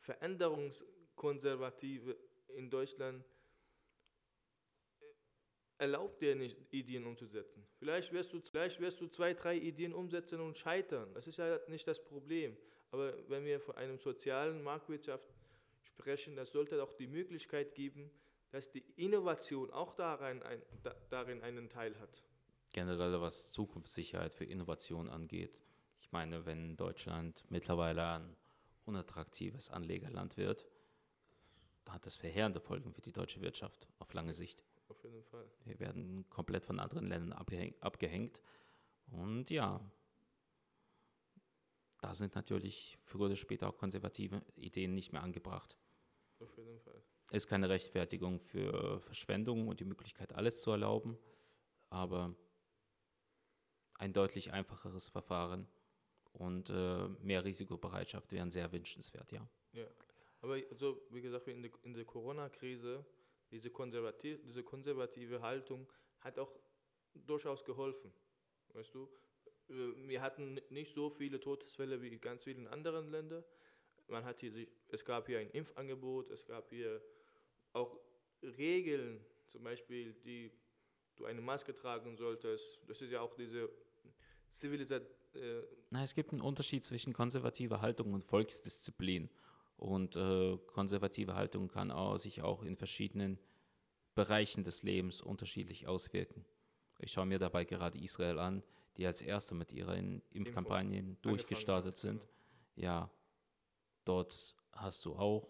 [0.00, 3.24] Veränderungskonservative in Deutschland
[5.78, 7.64] erlaubt dir nicht, Ideen umzusetzen.
[7.78, 11.12] Vielleicht wirst, du, vielleicht wirst du zwei, drei Ideen umsetzen und scheitern.
[11.14, 12.56] Das ist ja nicht das Problem.
[12.90, 15.28] Aber wenn wir von einem sozialen Marktwirtschaft
[15.82, 18.10] sprechen, das sollte auch die Möglichkeit geben,
[18.50, 22.22] dass die Innovation auch darin, ein, da, darin einen Teil hat.
[22.72, 25.58] Generell was Zukunftssicherheit für Innovation angeht.
[26.00, 28.36] Ich meine, wenn Deutschland mittlerweile ein
[28.84, 30.64] unattraktives Anlegerland wird,
[31.84, 34.62] dann hat das verheerende Folgen für die deutsche Wirtschaft auf lange Sicht.
[34.88, 35.50] Auf jeden Fall.
[35.64, 38.42] Wir werden komplett von anderen Ländern abgehäng- abgehängt.
[39.10, 39.80] Und ja,
[42.00, 45.76] da sind natürlich früher oder später auch konservative Ideen nicht mehr angebracht.
[46.40, 47.02] Auf jeden Fall.
[47.30, 51.18] Ist keine Rechtfertigung für Verschwendung und die Möglichkeit, alles zu erlauben,
[51.90, 52.34] aber
[53.94, 55.68] ein deutlich einfacheres Verfahren
[56.32, 59.46] und äh, mehr Risikobereitschaft wären sehr wünschenswert, ja.
[59.72, 59.86] Ja,
[60.40, 63.04] aber so wie gesagt, in der, in der Corona-Krise,
[63.50, 65.86] diese, konservativ, diese konservative Haltung
[66.20, 66.52] hat auch
[67.14, 68.12] durchaus geholfen.
[68.74, 69.08] Weißt du,
[69.68, 73.44] Äh, wir hatten nicht so viele Todesfälle wie in ganz vielen anderen Ländern.
[74.08, 77.02] Man hat hier es gab hier ein Impfangebot, es gab hier
[77.72, 77.98] auch
[78.42, 80.50] Regeln, zum Beispiel, die
[81.16, 82.78] du eine Maske tragen solltest.
[82.86, 83.68] Das ist ja auch diese
[84.50, 85.12] Zivilisation.
[85.34, 89.28] Äh, Na, es gibt einen Unterschied zwischen konservativer Haltung und Volksdisziplin.
[89.78, 93.38] Und äh, konservative Haltung kann auch, sich auch in verschiedenen
[94.16, 96.44] Bereichen des Lebens unterschiedlich auswirken.
[96.98, 98.64] Ich schaue mir dabei gerade Israel an,
[98.96, 102.28] die als erste mit ihren Impfkampagnen durchgestartet angefangen sind.
[102.74, 103.08] Ja,
[104.04, 105.48] dort hast du auch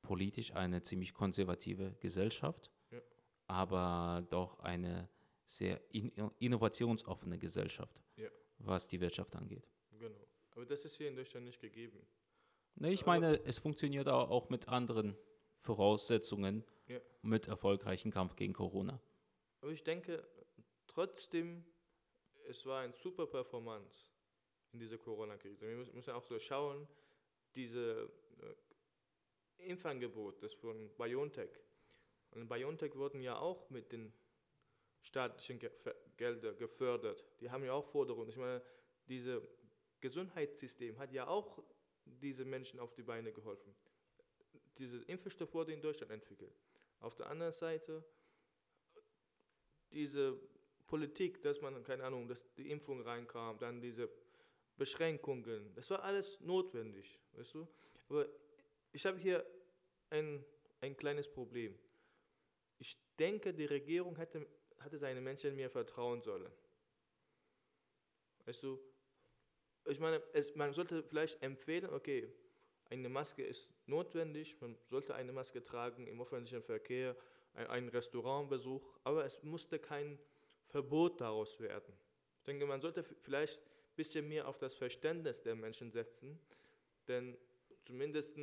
[0.00, 3.00] politisch eine ziemlich konservative Gesellschaft, Ja.
[3.48, 5.10] aber doch eine
[5.44, 8.30] sehr in innovationsoffene Gesellschaft, Ja.
[8.58, 9.68] was die Wirtschaft angeht.
[9.98, 10.26] genau.
[10.54, 11.98] Aber das ist hier in Deutschland nicht gegeben.
[12.74, 15.16] Ne, ich meine, es funktioniert auch mit anderen
[15.60, 16.98] Voraussetzungen, Ja.
[17.22, 19.00] mit erfolgreichem Kampf gegen Corona.
[19.60, 20.26] Aber ich denke
[20.86, 21.64] trotzdem,
[22.48, 24.06] es war eine super Performance
[24.72, 25.66] in dieser Corona-Krise.
[25.68, 26.88] Wir müssen, auch so schauen,
[27.54, 28.10] diese
[29.58, 31.50] äh, Impfangebot, das von BioNTech.
[32.32, 34.12] Und BioNTech wurden ja auch mit den
[35.02, 35.70] staatlichen Ge
[36.16, 37.24] Geldern gefördert.
[37.40, 38.28] Die haben ja auch Forderungen.
[38.28, 38.62] Ich meine,
[39.08, 39.42] dieses
[40.00, 41.62] Gesundheitssystem hat ja auch
[42.04, 43.74] diese Menschen auf die Beine geholfen.
[44.78, 46.54] Diese Impfstoff wurde in Deutschland entwickelt.
[47.00, 48.04] Auf der anderen Seite
[49.90, 50.38] diese
[50.86, 54.10] Politik, dass man, keine Ahnung, dass die Impfung reinkam, dann diese
[54.76, 57.68] Beschränkungen, das war alles notwendig, weißt du?
[58.08, 58.28] Aber
[58.92, 59.46] ich habe hier
[60.10, 60.44] ein,
[60.80, 61.78] ein kleines Problem.
[62.78, 64.46] Ich denke, die Regierung hätte,
[64.78, 66.50] hatte seine Menschen mehr vertrauen sollen.
[68.44, 68.78] Weißt du?
[69.86, 72.28] Ich meine, es, man sollte vielleicht empfehlen, okay,
[72.90, 77.16] eine Maske ist notwendig, man sollte eine Maske tragen im öffentlichen Verkehr,
[77.54, 80.18] ein, ein Restaurantbesuch, aber es musste kein
[80.68, 81.94] Verbot daraus werden.
[82.38, 86.38] Ich denke, man sollte vielleicht ein bisschen mehr auf das Verständnis der Menschen setzen,
[87.08, 87.36] Denn
[87.82, 88.36] zumindest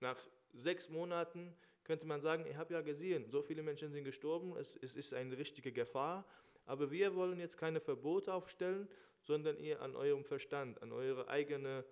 [0.00, 0.18] nach
[0.52, 4.76] sechs Monaten könnte man sagen, ich habe ja gesehen, so viele Menschen sind gestorben, es,
[4.76, 6.24] es ist eine richtige Gefahr,
[6.66, 8.88] aber wir wollen jetzt keine Verbote aufstellen,
[9.20, 11.84] sondern ihr an eurem Verstand, an eure eigene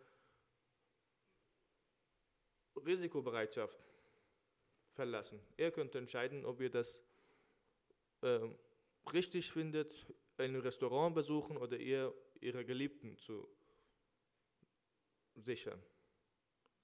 [2.77, 3.79] Risikobereitschaft
[4.93, 5.41] verlassen.
[5.57, 7.01] Ihr könnt entscheiden, ob ihr das
[8.23, 8.41] äh,
[9.13, 10.07] richtig findet,
[10.39, 13.49] ein Restaurant besuchen oder ihr ihre Geliebten zu
[15.35, 15.81] sichern.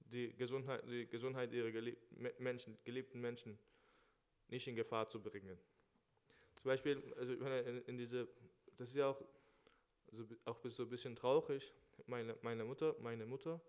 [0.01, 3.59] Die Gesundheit, die Gesundheit ihrer geliebten Menschen, geliebten Menschen
[4.49, 5.59] nicht in Gefahr zu bringen.
[6.61, 8.29] Zum Beispiel, also in, in diese,
[8.77, 9.23] das ist ja auch,
[10.11, 11.73] also auch so ein bisschen traurig.
[12.07, 13.61] Meine, meine Mutter, meine Mutter,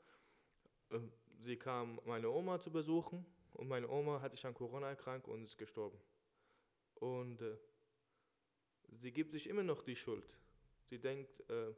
[0.89, 0.99] äh,
[1.39, 5.43] sie kam meine Oma zu besuchen und meine Oma hat sich an Corona erkrankt und
[5.43, 5.99] ist gestorben.
[6.95, 7.58] Und äh,
[8.89, 10.25] sie gibt sich immer noch die Schuld.
[10.89, 11.73] Sie denkt, äh,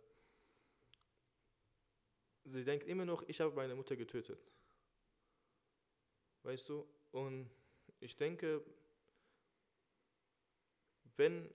[2.46, 4.40] sie denkt immer noch, ich habe meine Mutter getötet.
[6.44, 6.88] Weißt du?
[7.12, 7.50] Und
[8.00, 8.64] ich denke,
[11.18, 11.50] wenn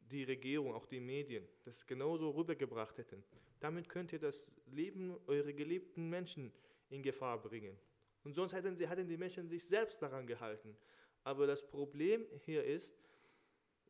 [0.00, 3.24] die Regierung, auch die Medien, das genauso rübergebracht hätten,
[3.60, 6.52] damit könnt ihr das Leben eurer geliebten Menschen
[6.90, 7.76] in Gefahr bringen.
[8.24, 10.76] Und sonst hätten, sie, hätten die Menschen sich selbst daran gehalten.
[11.24, 12.92] Aber das Problem hier ist,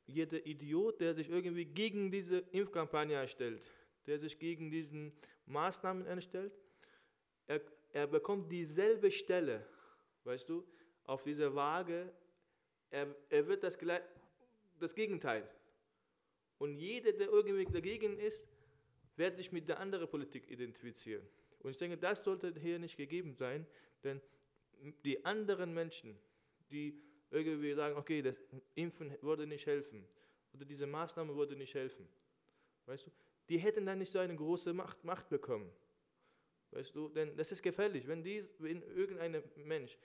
[0.07, 3.63] jeder Idiot, der sich irgendwie gegen diese Impfkampagne erstellt,
[4.07, 5.13] der sich gegen diesen
[5.47, 6.53] Maßnahmen erstellt,
[7.47, 7.61] er,
[7.93, 9.67] er bekommt dieselbe Stelle,
[10.25, 10.67] weißt du,
[11.05, 12.13] auf dieser Waage,
[12.91, 13.79] er, er wird das,
[14.81, 15.49] das Gegenteil.
[16.59, 18.47] Und jeder, der irgendwie dagegen ist,
[19.17, 21.27] wird sich mit der anderen Politik identifizieren.
[21.61, 23.67] Und ich denke, das sollte hier nicht gegeben sein,
[24.05, 24.21] denn
[25.05, 26.19] die anderen Menschen,
[26.71, 28.37] die irgendwie sagen, okay, das
[28.75, 30.07] Impfen würde nicht helfen
[30.53, 32.09] oder diese Maßnahme würde nicht helfen,
[32.87, 33.11] weißt du,
[33.49, 35.71] die hätten dann nicht so eine große Macht, Macht bekommen.
[36.73, 39.97] Weißt du, denn das ist gefährlich, wenn, dies, wenn irgendein Mensch,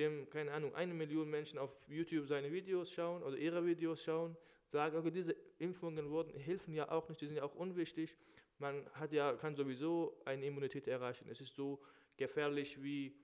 [0.00, 4.36] dem, keine Ahnung, eine Million Menschen auf YouTube seine Videos schauen oder ihre Videos schauen,
[4.68, 8.16] sagen, okay, diese Impfungen wurden, helfen ja auch nicht, die sind ja auch unwichtig.
[8.58, 11.28] Man hat ja, kann sowieso eine Immunität erreichen.
[11.28, 11.82] Es ist so
[12.16, 13.14] gefährlich wie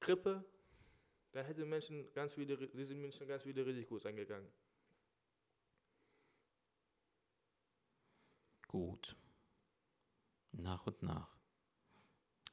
[0.00, 0.44] Grippe,
[1.32, 4.48] dann hätten Menschen ganz viele, diese Menschen ganz viele Risikos eingegangen.
[8.66, 9.16] Gut.
[10.52, 11.38] Nach und nach.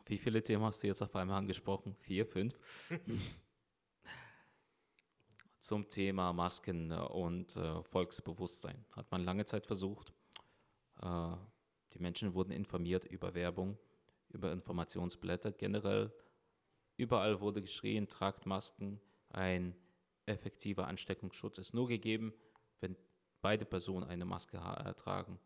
[0.06, 1.95] Wie viele Themen hast du jetzt auf einmal angesprochen?
[1.95, 2.58] Vier, fünf?
[5.65, 10.13] Zum Thema Masken und äh, Volksbewusstsein hat man lange Zeit versucht.
[11.01, 11.32] Äh,
[11.91, 13.80] die Menschen wurden informiert über Werbung,
[14.30, 16.13] über Informationsblätter generell
[16.97, 19.01] Überall wurde geschrien, tragt Masken.
[19.30, 19.75] Ein
[20.28, 22.36] effektiver Ansteckungsschutz ist nur gegeben,
[22.80, 22.95] wenn
[23.41, 25.39] beide Personen eine Maske äh, tragen.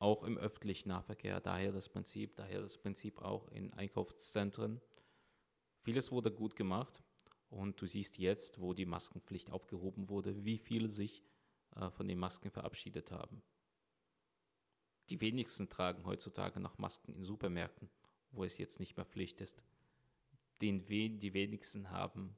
[0.00, 4.80] Auch im öffentlichen Nahverkehr, daher das Prinzip, daher das Prinzip auch in Einkaufszentren.
[5.82, 7.00] Vieles wurde gut gemacht
[7.52, 11.22] und du siehst jetzt, wo die Maskenpflicht aufgehoben wurde, wie viele sich
[11.76, 13.42] äh, von den Masken verabschiedet haben.
[15.10, 17.88] Die wenigsten tragen heutzutage noch Masken in Supermärkten,
[18.30, 19.62] wo es jetzt nicht mehr Pflicht ist
[20.62, 22.36] den die wenigsten haben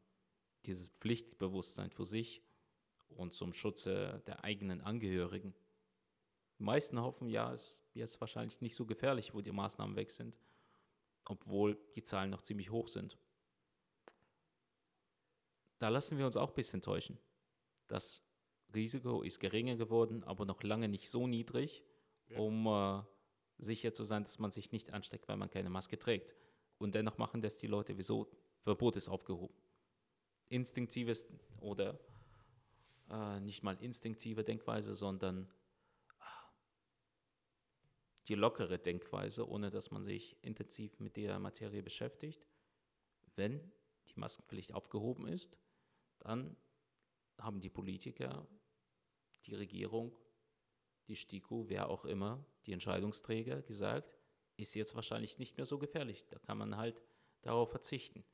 [0.65, 2.43] dieses Pflichtbewusstsein für sich
[3.11, 5.55] und zum Schutze der eigenen Angehörigen.
[6.59, 10.11] Die meisten hoffen, ja, es ist jetzt wahrscheinlich nicht so gefährlich, wo die Maßnahmen weg
[10.11, 10.39] sind,
[11.27, 13.19] obwohl die Zahlen noch ziemlich hoch sind.
[15.79, 17.19] Da lassen wir uns auch ein bisschen täuschen.
[17.89, 18.23] Das
[18.75, 21.85] Risiko ist geringer geworden, aber noch lange nicht so niedrig,
[22.29, 22.39] ja.
[22.39, 23.03] um äh,
[23.59, 26.35] sicher zu sein, dass man sich nicht ansteckt, weil man keine Maske trägt.
[26.79, 28.31] Und dennoch machen das die Leute, wieso
[28.63, 29.55] Verbot ist aufgehoben.
[30.49, 31.27] Instinktives
[31.61, 31.99] oder
[33.11, 35.51] äh, nicht mal instinktive Denkweise, sondern
[36.19, 36.51] ah,
[38.29, 42.47] die lockere Denkweise, ohne dass man sich intensiv mit der Materie beschäftigt.
[43.37, 43.73] Wenn
[44.09, 45.57] die Maskenpflicht aufgehoben ist,
[46.21, 46.57] dann
[47.39, 48.47] haben die Politiker,
[49.47, 50.17] die Regierung,
[51.09, 54.17] die STIKO, wer auch immer, die Entscheidungsträger gesagt,
[54.57, 56.27] ist jetzt wahrscheinlich nicht mehr so gefährlich.
[56.27, 57.03] Da kann man halt
[57.43, 58.25] darauf verzichten.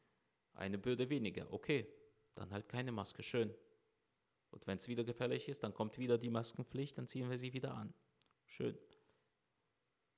[0.52, 1.92] Eine Bürde weniger, okay,
[2.34, 3.54] dann halt keine Maske, schön.
[4.50, 7.52] Und wenn es wieder gefährlich ist, dann kommt wieder die Maskenpflicht, dann ziehen wir sie
[7.52, 7.94] wieder an.
[8.46, 8.78] Schön.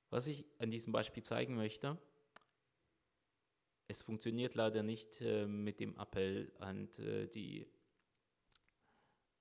[0.09, 1.99] Was ich an diesem Beispiel zeigen möchte,
[3.93, 7.61] es funktioniert leider nicht äh, mit dem Appell an, äh, die,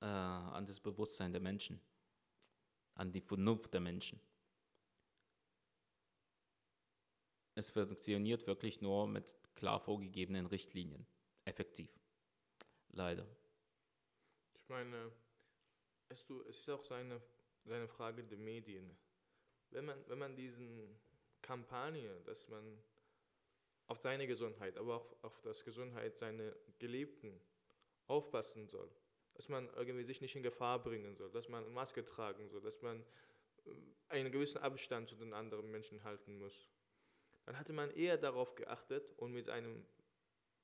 [0.03, 1.81] äh, an das Bewusstsein der Menschen,
[2.95, 4.21] an die Vernunft der Menschen.
[7.55, 11.07] Es funktioniert wirklich nur mit klar vorgegebenen Richtlinien.
[11.47, 11.91] Effektiv.
[12.91, 13.27] Leider.
[14.55, 15.13] Ich meine,
[16.11, 17.23] es ist auch seine,
[17.65, 18.95] seine Frage der Medien.
[19.71, 21.01] Wenn man, wenn man diesen
[21.41, 22.79] Kampagne, dass man
[23.93, 27.39] auf seine Gesundheit, aber auch auf das Gesundheit seiner Geliebten
[28.07, 28.91] aufpassen soll.
[29.35, 32.81] Dass man irgendwie sich nicht in Gefahr bringen soll, dass man Maske tragen soll, dass
[32.81, 33.05] man
[33.67, 33.71] äh,
[34.09, 36.71] einen gewissen Abstand zu den anderen Menschen halten muss.
[37.45, 39.85] Dann hatte man eher darauf geachtet und mit einem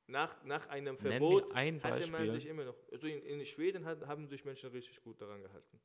[0.06, 2.76] nach, nach einem Verbot hatte man sich immer noch.
[2.90, 5.78] Also in, in Schweden hat, haben sich Menschen richtig gut daran gehalten.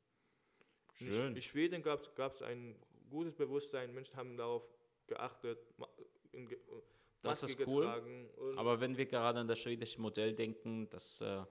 [0.94, 1.28] Schön.
[1.28, 2.74] In, in Schweden gab es ein
[3.10, 4.66] gutes Bewusstsein, Menschen haben darauf
[5.06, 5.58] geachtet,
[6.32, 6.48] in,
[7.30, 7.86] das ist cool.
[8.56, 11.42] Aber wenn wir gerade an das schwedische Modell denken, dass äh,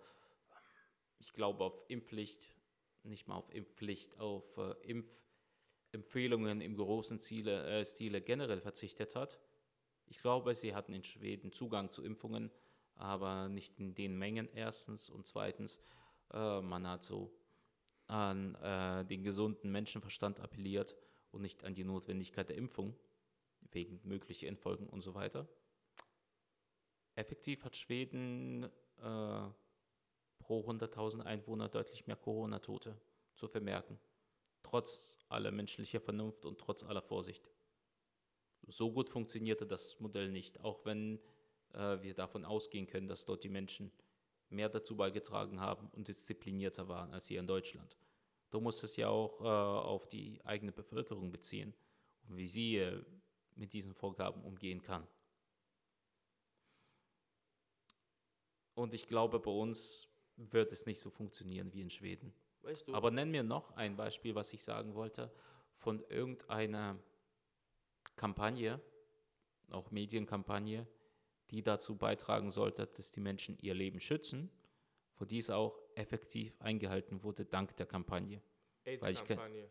[1.19, 2.55] ich glaube auf Impfpflicht,
[3.03, 5.01] nicht mal auf Impfpflicht, auf äh,
[5.91, 9.39] Impfempfehlungen im großen Ziele, äh, Stile generell verzichtet hat.
[10.07, 12.51] Ich glaube, sie hatten in Schweden Zugang zu Impfungen,
[12.95, 15.81] aber nicht in den Mengen erstens und zweitens,
[16.31, 17.33] äh, man hat so
[18.07, 20.95] an äh, den gesunden Menschenverstand appelliert
[21.31, 22.95] und nicht an die Notwendigkeit der Impfung
[23.71, 25.47] wegen möglicher Endfolgen und so weiter.
[27.15, 28.63] Effektiv hat Schweden
[28.97, 29.49] äh,
[30.39, 32.97] pro 100.000 Einwohner deutlich mehr Corona-Tote
[33.35, 33.99] zu vermerken,
[34.61, 37.49] trotz aller menschlicher Vernunft und trotz aller Vorsicht.
[38.67, 41.19] So gut funktionierte das Modell nicht, auch wenn
[41.73, 43.91] äh, wir davon ausgehen können, dass dort die Menschen
[44.49, 47.97] mehr dazu beigetragen haben und disziplinierter waren als hier in Deutschland.
[48.51, 51.73] Du musst es ja auch äh, auf die eigene Bevölkerung beziehen
[52.29, 53.03] und wie sie äh,
[53.55, 55.07] mit diesen Vorgaben umgehen kann.
[58.75, 62.33] Und ich glaube, bei uns wird es nicht so funktionieren wie in Schweden.
[62.61, 62.93] Weißt du?
[62.93, 65.31] Aber nenn mir noch ein Beispiel, was ich sagen wollte,
[65.75, 66.97] von irgendeiner
[68.15, 68.81] Kampagne,
[69.69, 70.87] auch Medienkampagne,
[71.49, 74.49] die dazu beitragen sollte, dass die Menschen ihr Leben schützen,
[75.17, 78.41] wo dies auch effektiv eingehalten wurde, dank der Kampagne.
[78.85, 79.69] AIDS-Kampagne.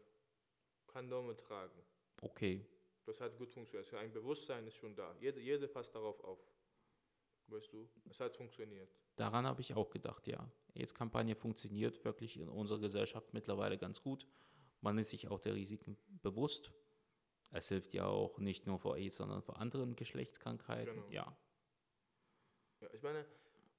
[0.87, 1.83] Kondome tragen.
[2.21, 2.65] Okay.
[3.05, 3.87] Das hat gut funktioniert.
[3.87, 5.15] Also ein Bewusstsein ist schon da.
[5.21, 6.39] Jeder, jeder passt darauf auf.
[7.49, 8.89] Weißt du, es hat funktioniert.
[9.17, 10.51] Daran habe ich auch gedacht, ja.
[10.75, 14.27] AIDS-Kampagne funktioniert wirklich in unserer Gesellschaft mittlerweile ganz gut.
[14.81, 16.73] Man ist sich auch der Risiken bewusst.
[17.51, 20.95] Es hilft ja auch nicht nur vor AIDS, sondern vor anderen Geschlechtskrankheiten.
[20.95, 21.11] Genau.
[21.11, 21.37] Ja.
[22.81, 22.89] ja.
[22.95, 23.27] Ich meine,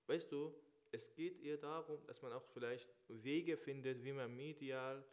[0.06, 0.54] weißt du,
[0.92, 5.04] es geht eher darum, dass man auch vielleicht Wege findet, wie man medial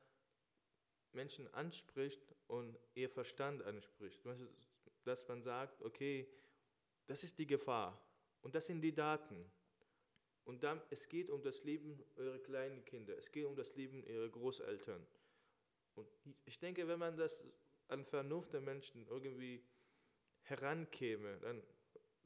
[1.13, 4.21] Menschen anspricht und ihr Verstand anspricht.
[5.05, 6.31] Dass man sagt, okay,
[7.07, 7.99] das ist die Gefahr
[8.43, 9.51] und das sind die Daten.
[10.45, 14.03] Und dann, es geht um das Leben eurer kleinen Kinder, es geht um das Leben
[14.05, 15.07] ihrer Großeltern.
[15.95, 16.09] Und
[16.45, 17.47] ich denke, wenn man das
[17.89, 19.65] an Vernunft der Menschen irgendwie
[20.43, 21.63] herankäme, dann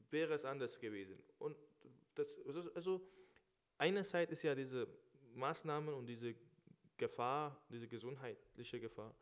[0.09, 1.21] wäre es anders gewesen.
[1.39, 1.57] Und
[2.15, 2.35] das,
[2.75, 3.01] also
[3.77, 4.87] einerseits ist ja diese
[5.33, 6.35] Maßnahmen und diese
[6.97, 9.13] Gefahr, diese gesundheitliche Gefahr.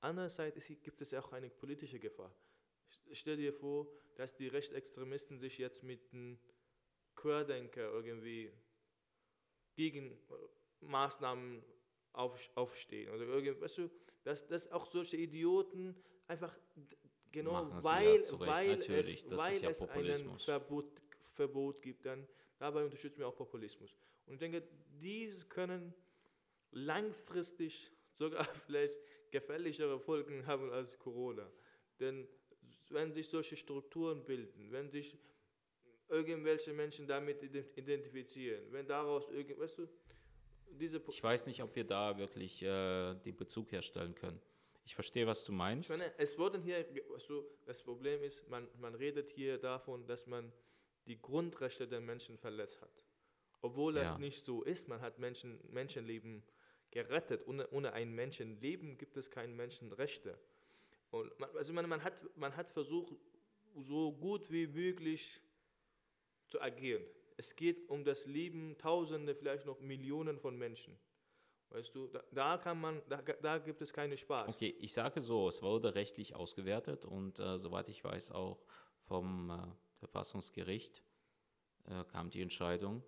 [0.00, 2.34] Andererseits gibt es auch eine politische Gefahr.
[3.12, 6.38] Stell dir vor, dass die Rechtsextremisten sich jetzt mit den
[7.14, 8.52] Querdenker irgendwie
[9.74, 10.18] gegen
[10.80, 11.62] Maßnahmen
[12.12, 13.10] auf, aufstehen.
[13.10, 13.90] Oder irgendwie, weißt du,
[14.24, 15.94] dass, dass auch solche Idioten
[16.26, 16.58] einfach
[17.30, 21.00] genau weil, ja weil Natürlich, es, weil ja es ein Verbot,
[21.34, 22.26] Verbot gibt, dann
[22.58, 23.94] dabei unterstützen wir auch Populismus.
[24.26, 24.62] Und ich denke,
[25.00, 25.94] diese können
[26.70, 28.98] langfristig sogar vielleicht
[29.30, 31.50] gefährlichere Folgen haben als Corona.
[32.00, 32.28] Denn
[32.90, 35.16] wenn sich solche Strukturen bilden, wenn sich
[36.08, 37.42] irgendwelche Menschen damit
[37.76, 39.88] identifizieren, wenn daraus irgend, weißt du,
[40.70, 44.40] diese Ich weiß nicht, ob wir da wirklich äh, den Bezug herstellen können.
[44.84, 45.90] Ich verstehe, was du meinst.
[45.90, 50.06] Ich meine, es wurden hier, weißt du, das Problem ist, man, man redet hier davon,
[50.06, 50.52] dass man
[51.06, 53.04] die Grundrechte der Menschen verletzt hat.
[53.60, 54.18] Obwohl das ja.
[54.18, 56.42] nicht so ist, man hat Menschen, Menschenleben
[56.90, 57.46] gerettet.
[57.46, 60.38] Ohne, ohne ein Menschenleben gibt es keine Menschenrechte.
[61.10, 63.14] Und man, also man, man, hat, man hat versucht,
[63.76, 65.40] so gut wie möglich
[66.48, 67.04] zu agieren.
[67.36, 70.98] Es geht um das Leben Tausende, vielleicht noch Millionen von Menschen.
[71.70, 74.48] Weißt du, da, da kann man, da, da, gibt es keinen Spaß.
[74.48, 78.64] Okay, ich sage so, es wurde rechtlich ausgewertet und äh, soweit ich weiß auch
[79.02, 81.02] vom äh, Verfassungsgericht
[81.84, 83.02] äh, kam die Entscheidung,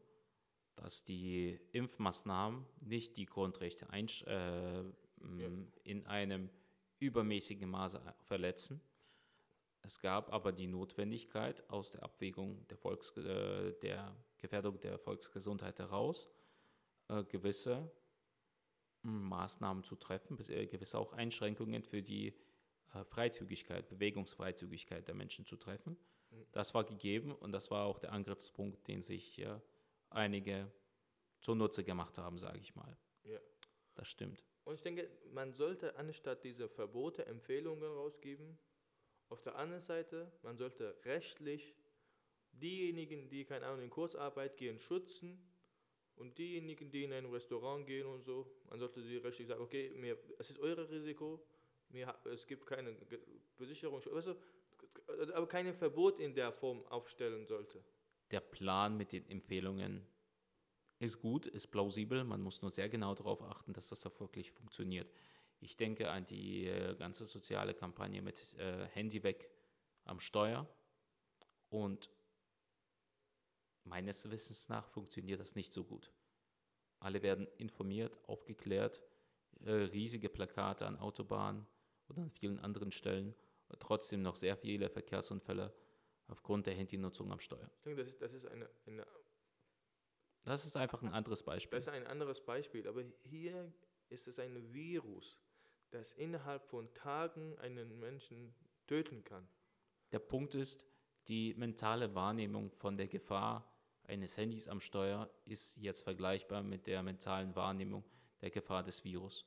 [0.77, 5.49] dass die Impfmaßnahmen nicht die Grundrechte äh, ja.
[5.85, 6.51] in einem
[7.01, 8.81] übermäßigen Maße verletzen.
[9.83, 15.79] Es gab aber die Notwendigkeit aus der Abwägung der, Volks, äh, der Gefährdung der Volksgesundheit
[15.79, 16.29] heraus,
[17.09, 17.91] äh, gewisse
[19.03, 22.35] hm, Maßnahmen zu treffen, äh, gewisse auch Einschränkungen für die
[22.93, 25.97] äh, Freizügigkeit, Bewegungsfreizügigkeit der Menschen zu treffen.
[26.31, 26.47] Mhm.
[26.53, 29.45] Das war gegeben und das war auch der Angriffspunkt, den sich
[30.11, 30.71] einige
[31.41, 32.97] zunutze gemacht haben, sage ich mal.
[33.25, 33.39] Ja.
[33.95, 34.45] Das stimmt.
[34.65, 38.59] Und ich denke, man sollte anstatt dieser Verbote Empfehlungen rausgeben.
[39.29, 41.75] Auf der anderen Seite, man sollte rechtlich
[42.53, 45.41] diejenigen, die, keine Ahnung, in Kurzarbeit gehen, schützen
[46.17, 49.91] und diejenigen, die in ein Restaurant gehen und so, man sollte die richtig sagen, okay,
[49.97, 51.43] mir, es ist euer Risiko,
[51.89, 52.95] mir, es gibt keine
[53.57, 54.37] Versicherung, also,
[55.33, 57.83] aber kein Verbot in der Form aufstellen sollte.
[58.31, 60.07] Der Plan mit den Empfehlungen
[61.01, 64.53] ist gut, ist plausibel, man muss nur sehr genau darauf achten, dass das auch wirklich
[64.53, 65.11] funktioniert.
[65.61, 69.51] Ich denke an die äh, ganze soziale Kampagne mit äh, Handy weg
[70.05, 70.69] am Steuer
[71.71, 72.11] und
[73.85, 76.13] meines Wissens nach funktioniert das nicht so gut.
[76.99, 79.01] Alle werden informiert, aufgeklärt,
[79.65, 81.67] äh, riesige Plakate an Autobahnen
[82.09, 83.35] und an vielen anderen Stellen,
[83.79, 85.73] trotzdem noch sehr viele Verkehrsunfälle
[86.29, 87.71] aufgrund der Handynutzung am Steuer.
[87.77, 89.07] Ich denke, das ist, das ist eine, eine
[90.45, 91.79] das ist einfach ein anderes Beispiel.
[91.79, 93.73] Das ist ein anderes Beispiel, aber hier
[94.09, 95.39] ist es ein Virus,
[95.91, 98.55] das innerhalb von Tagen einen Menschen
[98.87, 99.47] töten kann.
[100.13, 100.85] Der Punkt ist,
[101.29, 103.71] die mentale Wahrnehmung von der Gefahr
[104.05, 108.05] eines Handys am Steuer ist jetzt vergleichbar mit der mentalen Wahrnehmung
[108.41, 109.47] der Gefahr des Virus.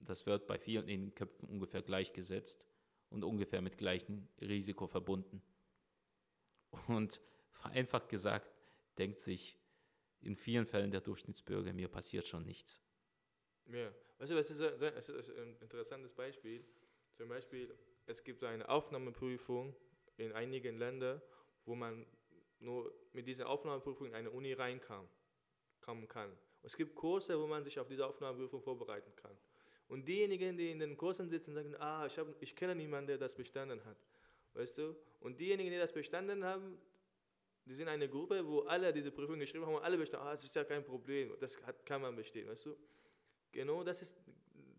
[0.00, 2.66] Das wird bei vielen in den Köpfen ungefähr gleichgesetzt
[3.10, 5.42] und ungefähr mit gleichem Risiko verbunden.
[6.88, 7.20] Und
[7.52, 8.50] vereinfacht gesagt,
[8.98, 9.58] denkt sich
[10.20, 12.80] in vielen Fällen der Durchschnittsbürger, mir passiert schon nichts.
[13.66, 16.64] Ja, weißt du, das ist, das ist ein interessantes Beispiel.
[17.14, 17.74] Zum Beispiel,
[18.06, 19.74] es gibt eine Aufnahmeprüfung
[20.16, 21.20] in einigen Ländern,
[21.64, 22.06] wo man
[22.58, 25.08] nur mit dieser Aufnahmeprüfung in eine Uni reinkam,
[25.80, 26.30] kommen kann.
[26.30, 29.36] Und es gibt Kurse, wo man sich auf diese Aufnahmeprüfung vorbereiten kann.
[29.88, 33.18] Und diejenigen, die in den Kursen sitzen, sagen, ah, ich, hab, ich kenne niemanden, der
[33.18, 33.98] das bestanden hat.
[34.54, 34.96] Weißt du?
[35.20, 36.78] Und diejenigen, die das bestanden haben,
[37.64, 40.44] die sind eine Gruppe, wo alle diese Prüfung geschrieben haben und alle bestanden, ah, das
[40.44, 42.76] ist ja kein Problem, das kann man bestehen, weißt du?
[43.52, 44.16] Genau das ist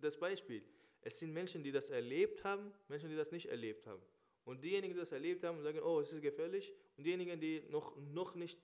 [0.02, 0.64] das Beispiel.
[1.02, 4.02] Es sind Menschen, die das erlebt haben, Menschen, die das nicht erlebt haben.
[4.46, 6.74] Und diejenigen, die das erlebt haben, sagen, oh, es ist gefährlich.
[6.98, 8.60] Und diejenigen, die noch, noch nicht,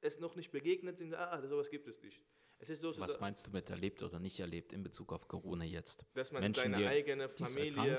[0.00, 2.20] es noch nicht begegnet sind, ah, sowas gibt es nicht.
[2.58, 5.64] Es ist so, Was meinst du mit erlebt oder nicht erlebt in Bezug auf Corona
[5.64, 6.04] jetzt?
[6.14, 7.98] Dass man Menschen, seine eigene Familie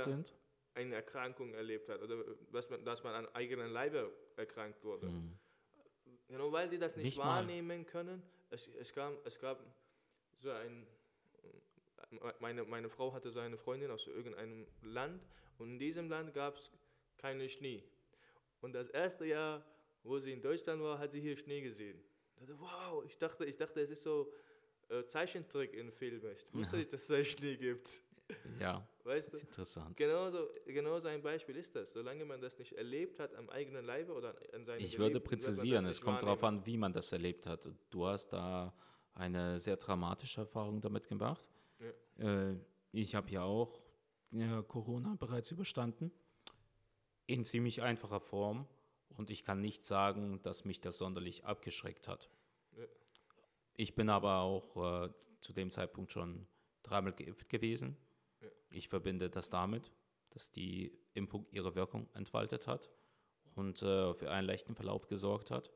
[0.77, 5.07] eine Erkrankung erlebt hat oder dass man, dass man an eigenen Leibe erkrankt wurde.
[5.07, 5.37] Hm.
[6.27, 7.85] Genau, weil die das nicht, nicht wahrnehmen mal.
[7.85, 8.23] können.
[8.49, 9.59] Es, es, kam, es gab
[10.37, 10.85] so ein,
[12.39, 15.21] meine, meine Frau hatte so eine Freundin aus irgendeinem Land
[15.57, 16.69] und in diesem Land gab es
[17.17, 17.83] keine Schnee.
[18.61, 19.65] Und das erste Jahr,
[20.03, 21.99] wo sie in Deutschland war, hat sie hier Schnee gesehen.
[22.35, 24.31] Ich dachte, wow, ich dachte, ich dachte, es ist so
[24.89, 26.31] äh, Zeichentrick in Filmen.
[26.33, 26.79] Ich wusste ja.
[26.79, 28.01] nicht, dass es Schnee gibt.
[28.59, 29.37] Ja, weißt du?
[29.37, 29.95] interessant.
[29.95, 31.93] Genauso, genauso ein Beispiel ist das.
[31.93, 35.85] Solange man das nicht erlebt hat am eigenen Leibe oder an seinem Ich würde präzisieren,
[35.85, 37.67] es kommt darauf an, wie man das erlebt hat.
[37.89, 38.73] Du hast da
[39.13, 41.47] eine sehr dramatische Erfahrung damit gemacht.
[42.17, 42.49] Ja.
[42.49, 42.57] Äh,
[42.91, 43.81] ich habe ja auch
[44.31, 46.11] ja, Corona bereits überstanden.
[47.25, 48.67] In ziemlich einfacher Form.
[49.09, 52.29] Und ich kann nicht sagen, dass mich das sonderlich abgeschreckt hat.
[52.77, 52.83] Ja.
[53.73, 55.09] Ich bin aber auch äh,
[55.41, 56.47] zu dem Zeitpunkt schon
[56.83, 57.97] dreimal geimpft gewesen.
[58.69, 59.91] Ich verbinde das damit,
[60.29, 62.91] dass die Impfung ihre Wirkung entfaltet hat
[63.55, 65.71] und äh, für einen leichten Verlauf gesorgt hat.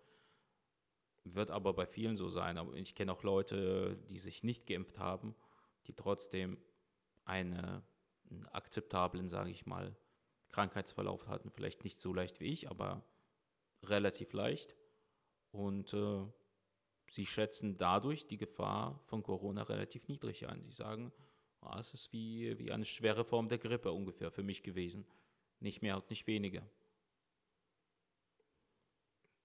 [1.24, 2.58] Wird aber bei vielen so sein.
[2.58, 5.36] Aber ich kenne auch Leute, die sich nicht geimpft haben,
[5.88, 6.58] die trotzdem
[7.26, 7.84] eine,
[8.30, 9.96] einen akzeptablen, sage ich mal,
[10.52, 11.52] Krankheitsverlauf hatten.
[11.52, 13.04] Vielleicht nicht so leicht wie ich, aber
[13.84, 14.76] relativ leicht.
[15.52, 16.26] Und äh,
[17.10, 20.64] sie schätzen dadurch die Gefahr von Corona relativ niedrig ein.
[20.64, 21.12] Sie sagen,
[21.62, 25.06] Ah, es ist wie, wie eine schwere Form der Grippe ungefähr für mich gewesen.
[25.60, 26.64] Nicht mehr und nicht weniger.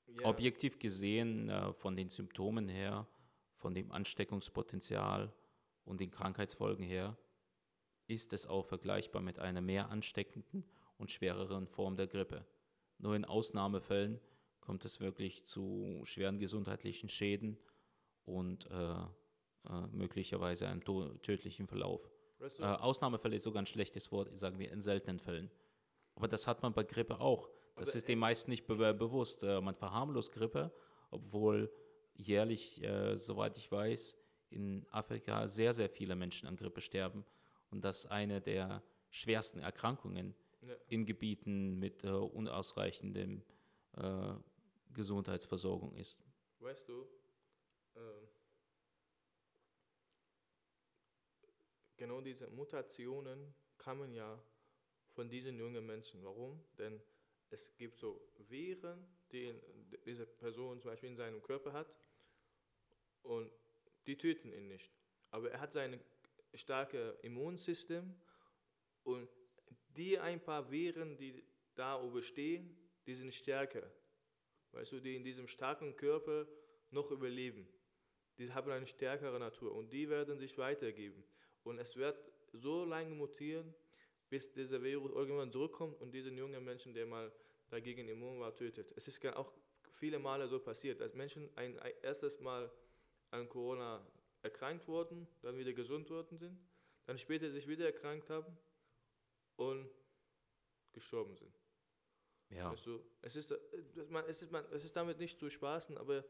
[0.07, 0.25] Ja.
[0.25, 3.07] Objektiv gesehen, äh, von den Symptomen her,
[3.57, 5.33] von dem Ansteckungspotenzial
[5.85, 7.17] und den Krankheitsfolgen her,
[8.07, 10.65] ist es auch vergleichbar mit einer mehr ansteckenden
[10.97, 12.47] und schwereren Form der Grippe.
[12.99, 14.21] Nur in Ausnahmefällen
[14.61, 17.59] kommt es wirklich zu schweren gesundheitlichen Schäden
[18.25, 18.97] und äh,
[19.69, 20.83] äh, möglicherweise einem
[21.23, 22.09] tödlichen Verlauf.
[22.41, 25.51] Äh, Ausnahmefälle ist sogar ein schlechtes Wort, sagen wir in seltenen Fällen.
[26.15, 27.49] Aber das hat man bei Grippe auch.
[27.77, 29.43] Das Aber ist den meisten nicht be bewusst.
[29.43, 30.73] Äh, man verharmlost Grippe,
[31.11, 31.71] obwohl
[32.15, 34.17] jährlich, äh, soweit ich weiß,
[34.51, 37.25] in Afrika sehr, sehr viele Menschen an Grippe sterben
[37.71, 40.75] und das eine der schwersten Erkrankungen ja.
[40.89, 43.43] in Gebieten mit äh, unausreichendem
[43.97, 44.33] äh,
[44.93, 46.23] Gesundheitsversorgung ist.
[46.61, 47.07] Weißt du,
[47.97, 48.29] ähm,
[51.97, 54.43] genau diese Mutationen kamen ja
[55.15, 56.23] von diesen jungen Menschen.
[56.25, 56.63] Warum?
[56.79, 57.01] Denn
[57.51, 59.55] es gibt so Viren, die
[60.05, 61.95] diese Person zum Beispiel in seinem Körper hat
[63.23, 63.51] und
[64.07, 64.91] die töten ihn nicht.
[65.31, 66.01] Aber er hat sein
[66.55, 68.15] starkes Immunsystem
[69.03, 69.29] und
[69.97, 71.45] die ein paar Viren, die
[71.75, 72.77] da überstehen,
[73.07, 73.91] die sind stärker.
[74.73, 76.47] Weißt du, die in diesem starken Körper
[76.91, 77.69] noch überleben.
[78.39, 81.25] Die haben eine stärkere Natur und die werden sich weitergeben.
[81.67, 82.17] Und es wird
[82.53, 83.75] so lange mutieren,
[84.31, 87.33] bis dieser Virus irgendwann zurückkommt und diesen jungen Menschen, der mal
[87.71, 88.93] dagegen immun war, tötet.
[88.97, 89.53] Es ist auch
[89.91, 92.71] viele Male so passiert, dass Menschen ein, erstes Mal
[93.33, 94.07] an Corona
[94.43, 96.57] erkrankt wurden, dann wieder gesund worden sind,
[97.05, 98.57] dann später sich wieder erkrankt haben
[99.57, 99.91] und
[100.93, 101.53] gestorben sind.
[102.51, 102.73] Ja.
[102.85, 103.53] Du, es, ist,
[104.09, 106.25] man, es, ist, man, es ist damit nicht zu spaßen, aber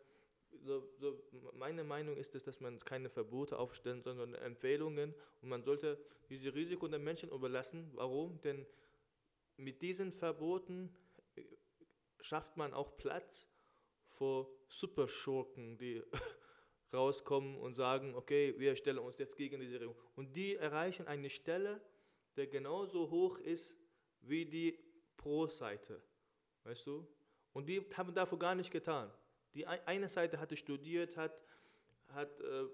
[0.62, 1.22] so, so
[1.54, 6.54] meine Meinung ist es, dass man keine Verbote aufstellen, sondern Empfehlungen und man sollte diese
[6.54, 7.90] Risiko den Menschen überlassen.
[7.94, 8.40] Warum?
[8.42, 8.66] Denn
[9.56, 10.94] mit diesen Verboten
[11.36, 11.42] äh,
[12.20, 13.48] schafft man auch Platz
[14.16, 16.02] vor Superschurken, die
[16.92, 19.96] rauskommen und sagen, okay, wir stellen uns jetzt gegen diese Regierung.
[20.14, 21.80] Und die erreichen eine Stelle,
[22.36, 23.74] der genauso hoch ist
[24.20, 24.78] wie die
[25.16, 26.02] Pro-Seite.
[26.64, 27.06] Weißt du?
[27.52, 29.10] Und die haben dafür gar nicht getan.
[29.56, 31.40] Die eine Seite hatte studiert, hat,
[32.08, 32.66] hat äh,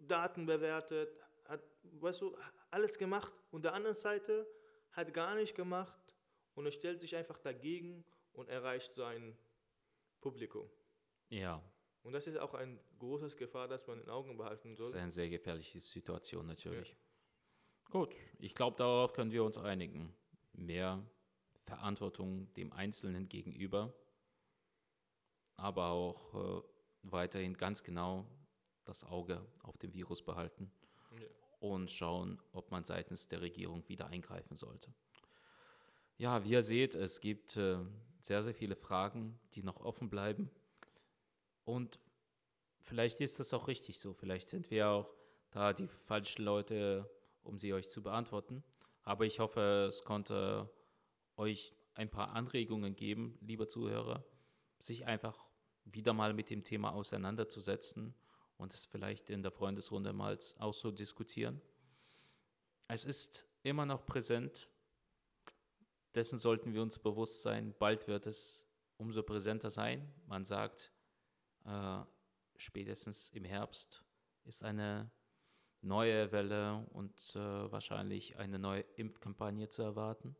[0.00, 2.36] Daten bewertet, hat, weißt du,
[2.72, 3.32] alles gemacht.
[3.52, 4.44] Und der andere Seite
[4.90, 6.16] hat gar nicht gemacht
[6.56, 9.38] und er stellt sich einfach dagegen und erreicht sein
[10.20, 10.68] Publikum.
[11.28, 11.62] Ja.
[12.02, 14.86] Und das ist auch ein großes Gefahr, das man in Augen behalten soll.
[14.86, 16.90] Das ist eine sehr gefährliche Situation natürlich.
[16.90, 16.96] Ja.
[17.90, 20.12] Gut, ich glaube, darauf können wir uns einigen.
[20.52, 21.00] Mehr
[21.62, 23.94] Verantwortung dem Einzelnen gegenüber,
[25.58, 26.62] aber auch äh,
[27.02, 28.26] weiterhin ganz genau
[28.84, 30.72] das Auge auf dem Virus behalten
[31.12, 31.26] ja.
[31.60, 34.94] und schauen, ob man seitens der Regierung wieder eingreifen sollte.
[36.16, 37.78] Ja, wie ihr seht, es gibt äh,
[38.20, 40.50] sehr, sehr viele Fragen, die noch offen bleiben.
[41.64, 42.00] Und
[42.80, 44.14] vielleicht ist das auch richtig so.
[44.14, 45.14] Vielleicht sind wir auch
[45.50, 47.10] da die falschen Leute,
[47.42, 48.64] um sie euch zu beantworten.
[49.02, 50.70] Aber ich hoffe, es konnte
[51.36, 54.24] euch ein paar Anregungen geben, liebe Zuhörer,
[54.78, 55.47] sich einfach
[55.92, 58.14] wieder mal mit dem Thema auseinanderzusetzen
[58.56, 61.60] und es vielleicht in der Freundesrunde mal auch so diskutieren.
[62.88, 64.68] Es ist immer noch präsent,
[66.14, 67.74] dessen sollten wir uns bewusst sein.
[67.78, 68.66] Bald wird es
[68.96, 70.12] umso präsenter sein.
[70.26, 70.92] Man sagt,
[71.64, 72.00] äh,
[72.56, 74.02] spätestens im Herbst
[74.44, 75.10] ist eine
[75.80, 80.34] neue Welle und äh, wahrscheinlich eine neue Impfkampagne zu erwarten.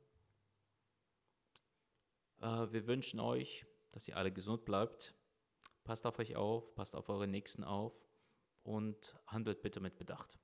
[2.41, 5.15] Äh, wir wünschen euch, dass ihr alle gesund bleibt.
[5.89, 7.95] Passt auf euch auf, passt auf eure Nächsten auf
[8.63, 10.39] und handelt bitte mit Bedacht.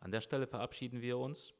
[0.00, 1.54] An der Stelle verabschieden wir uns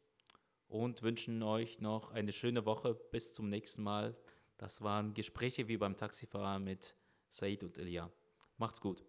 [0.68, 2.94] und wünschen euch noch eine schöne Woche.
[2.94, 4.14] Bis zum nächsten Mal.
[4.58, 6.94] Das waren Gespräche wie beim Taxifahrer mit
[7.30, 8.12] Said und Ilya.
[8.58, 9.02] Macht's gut.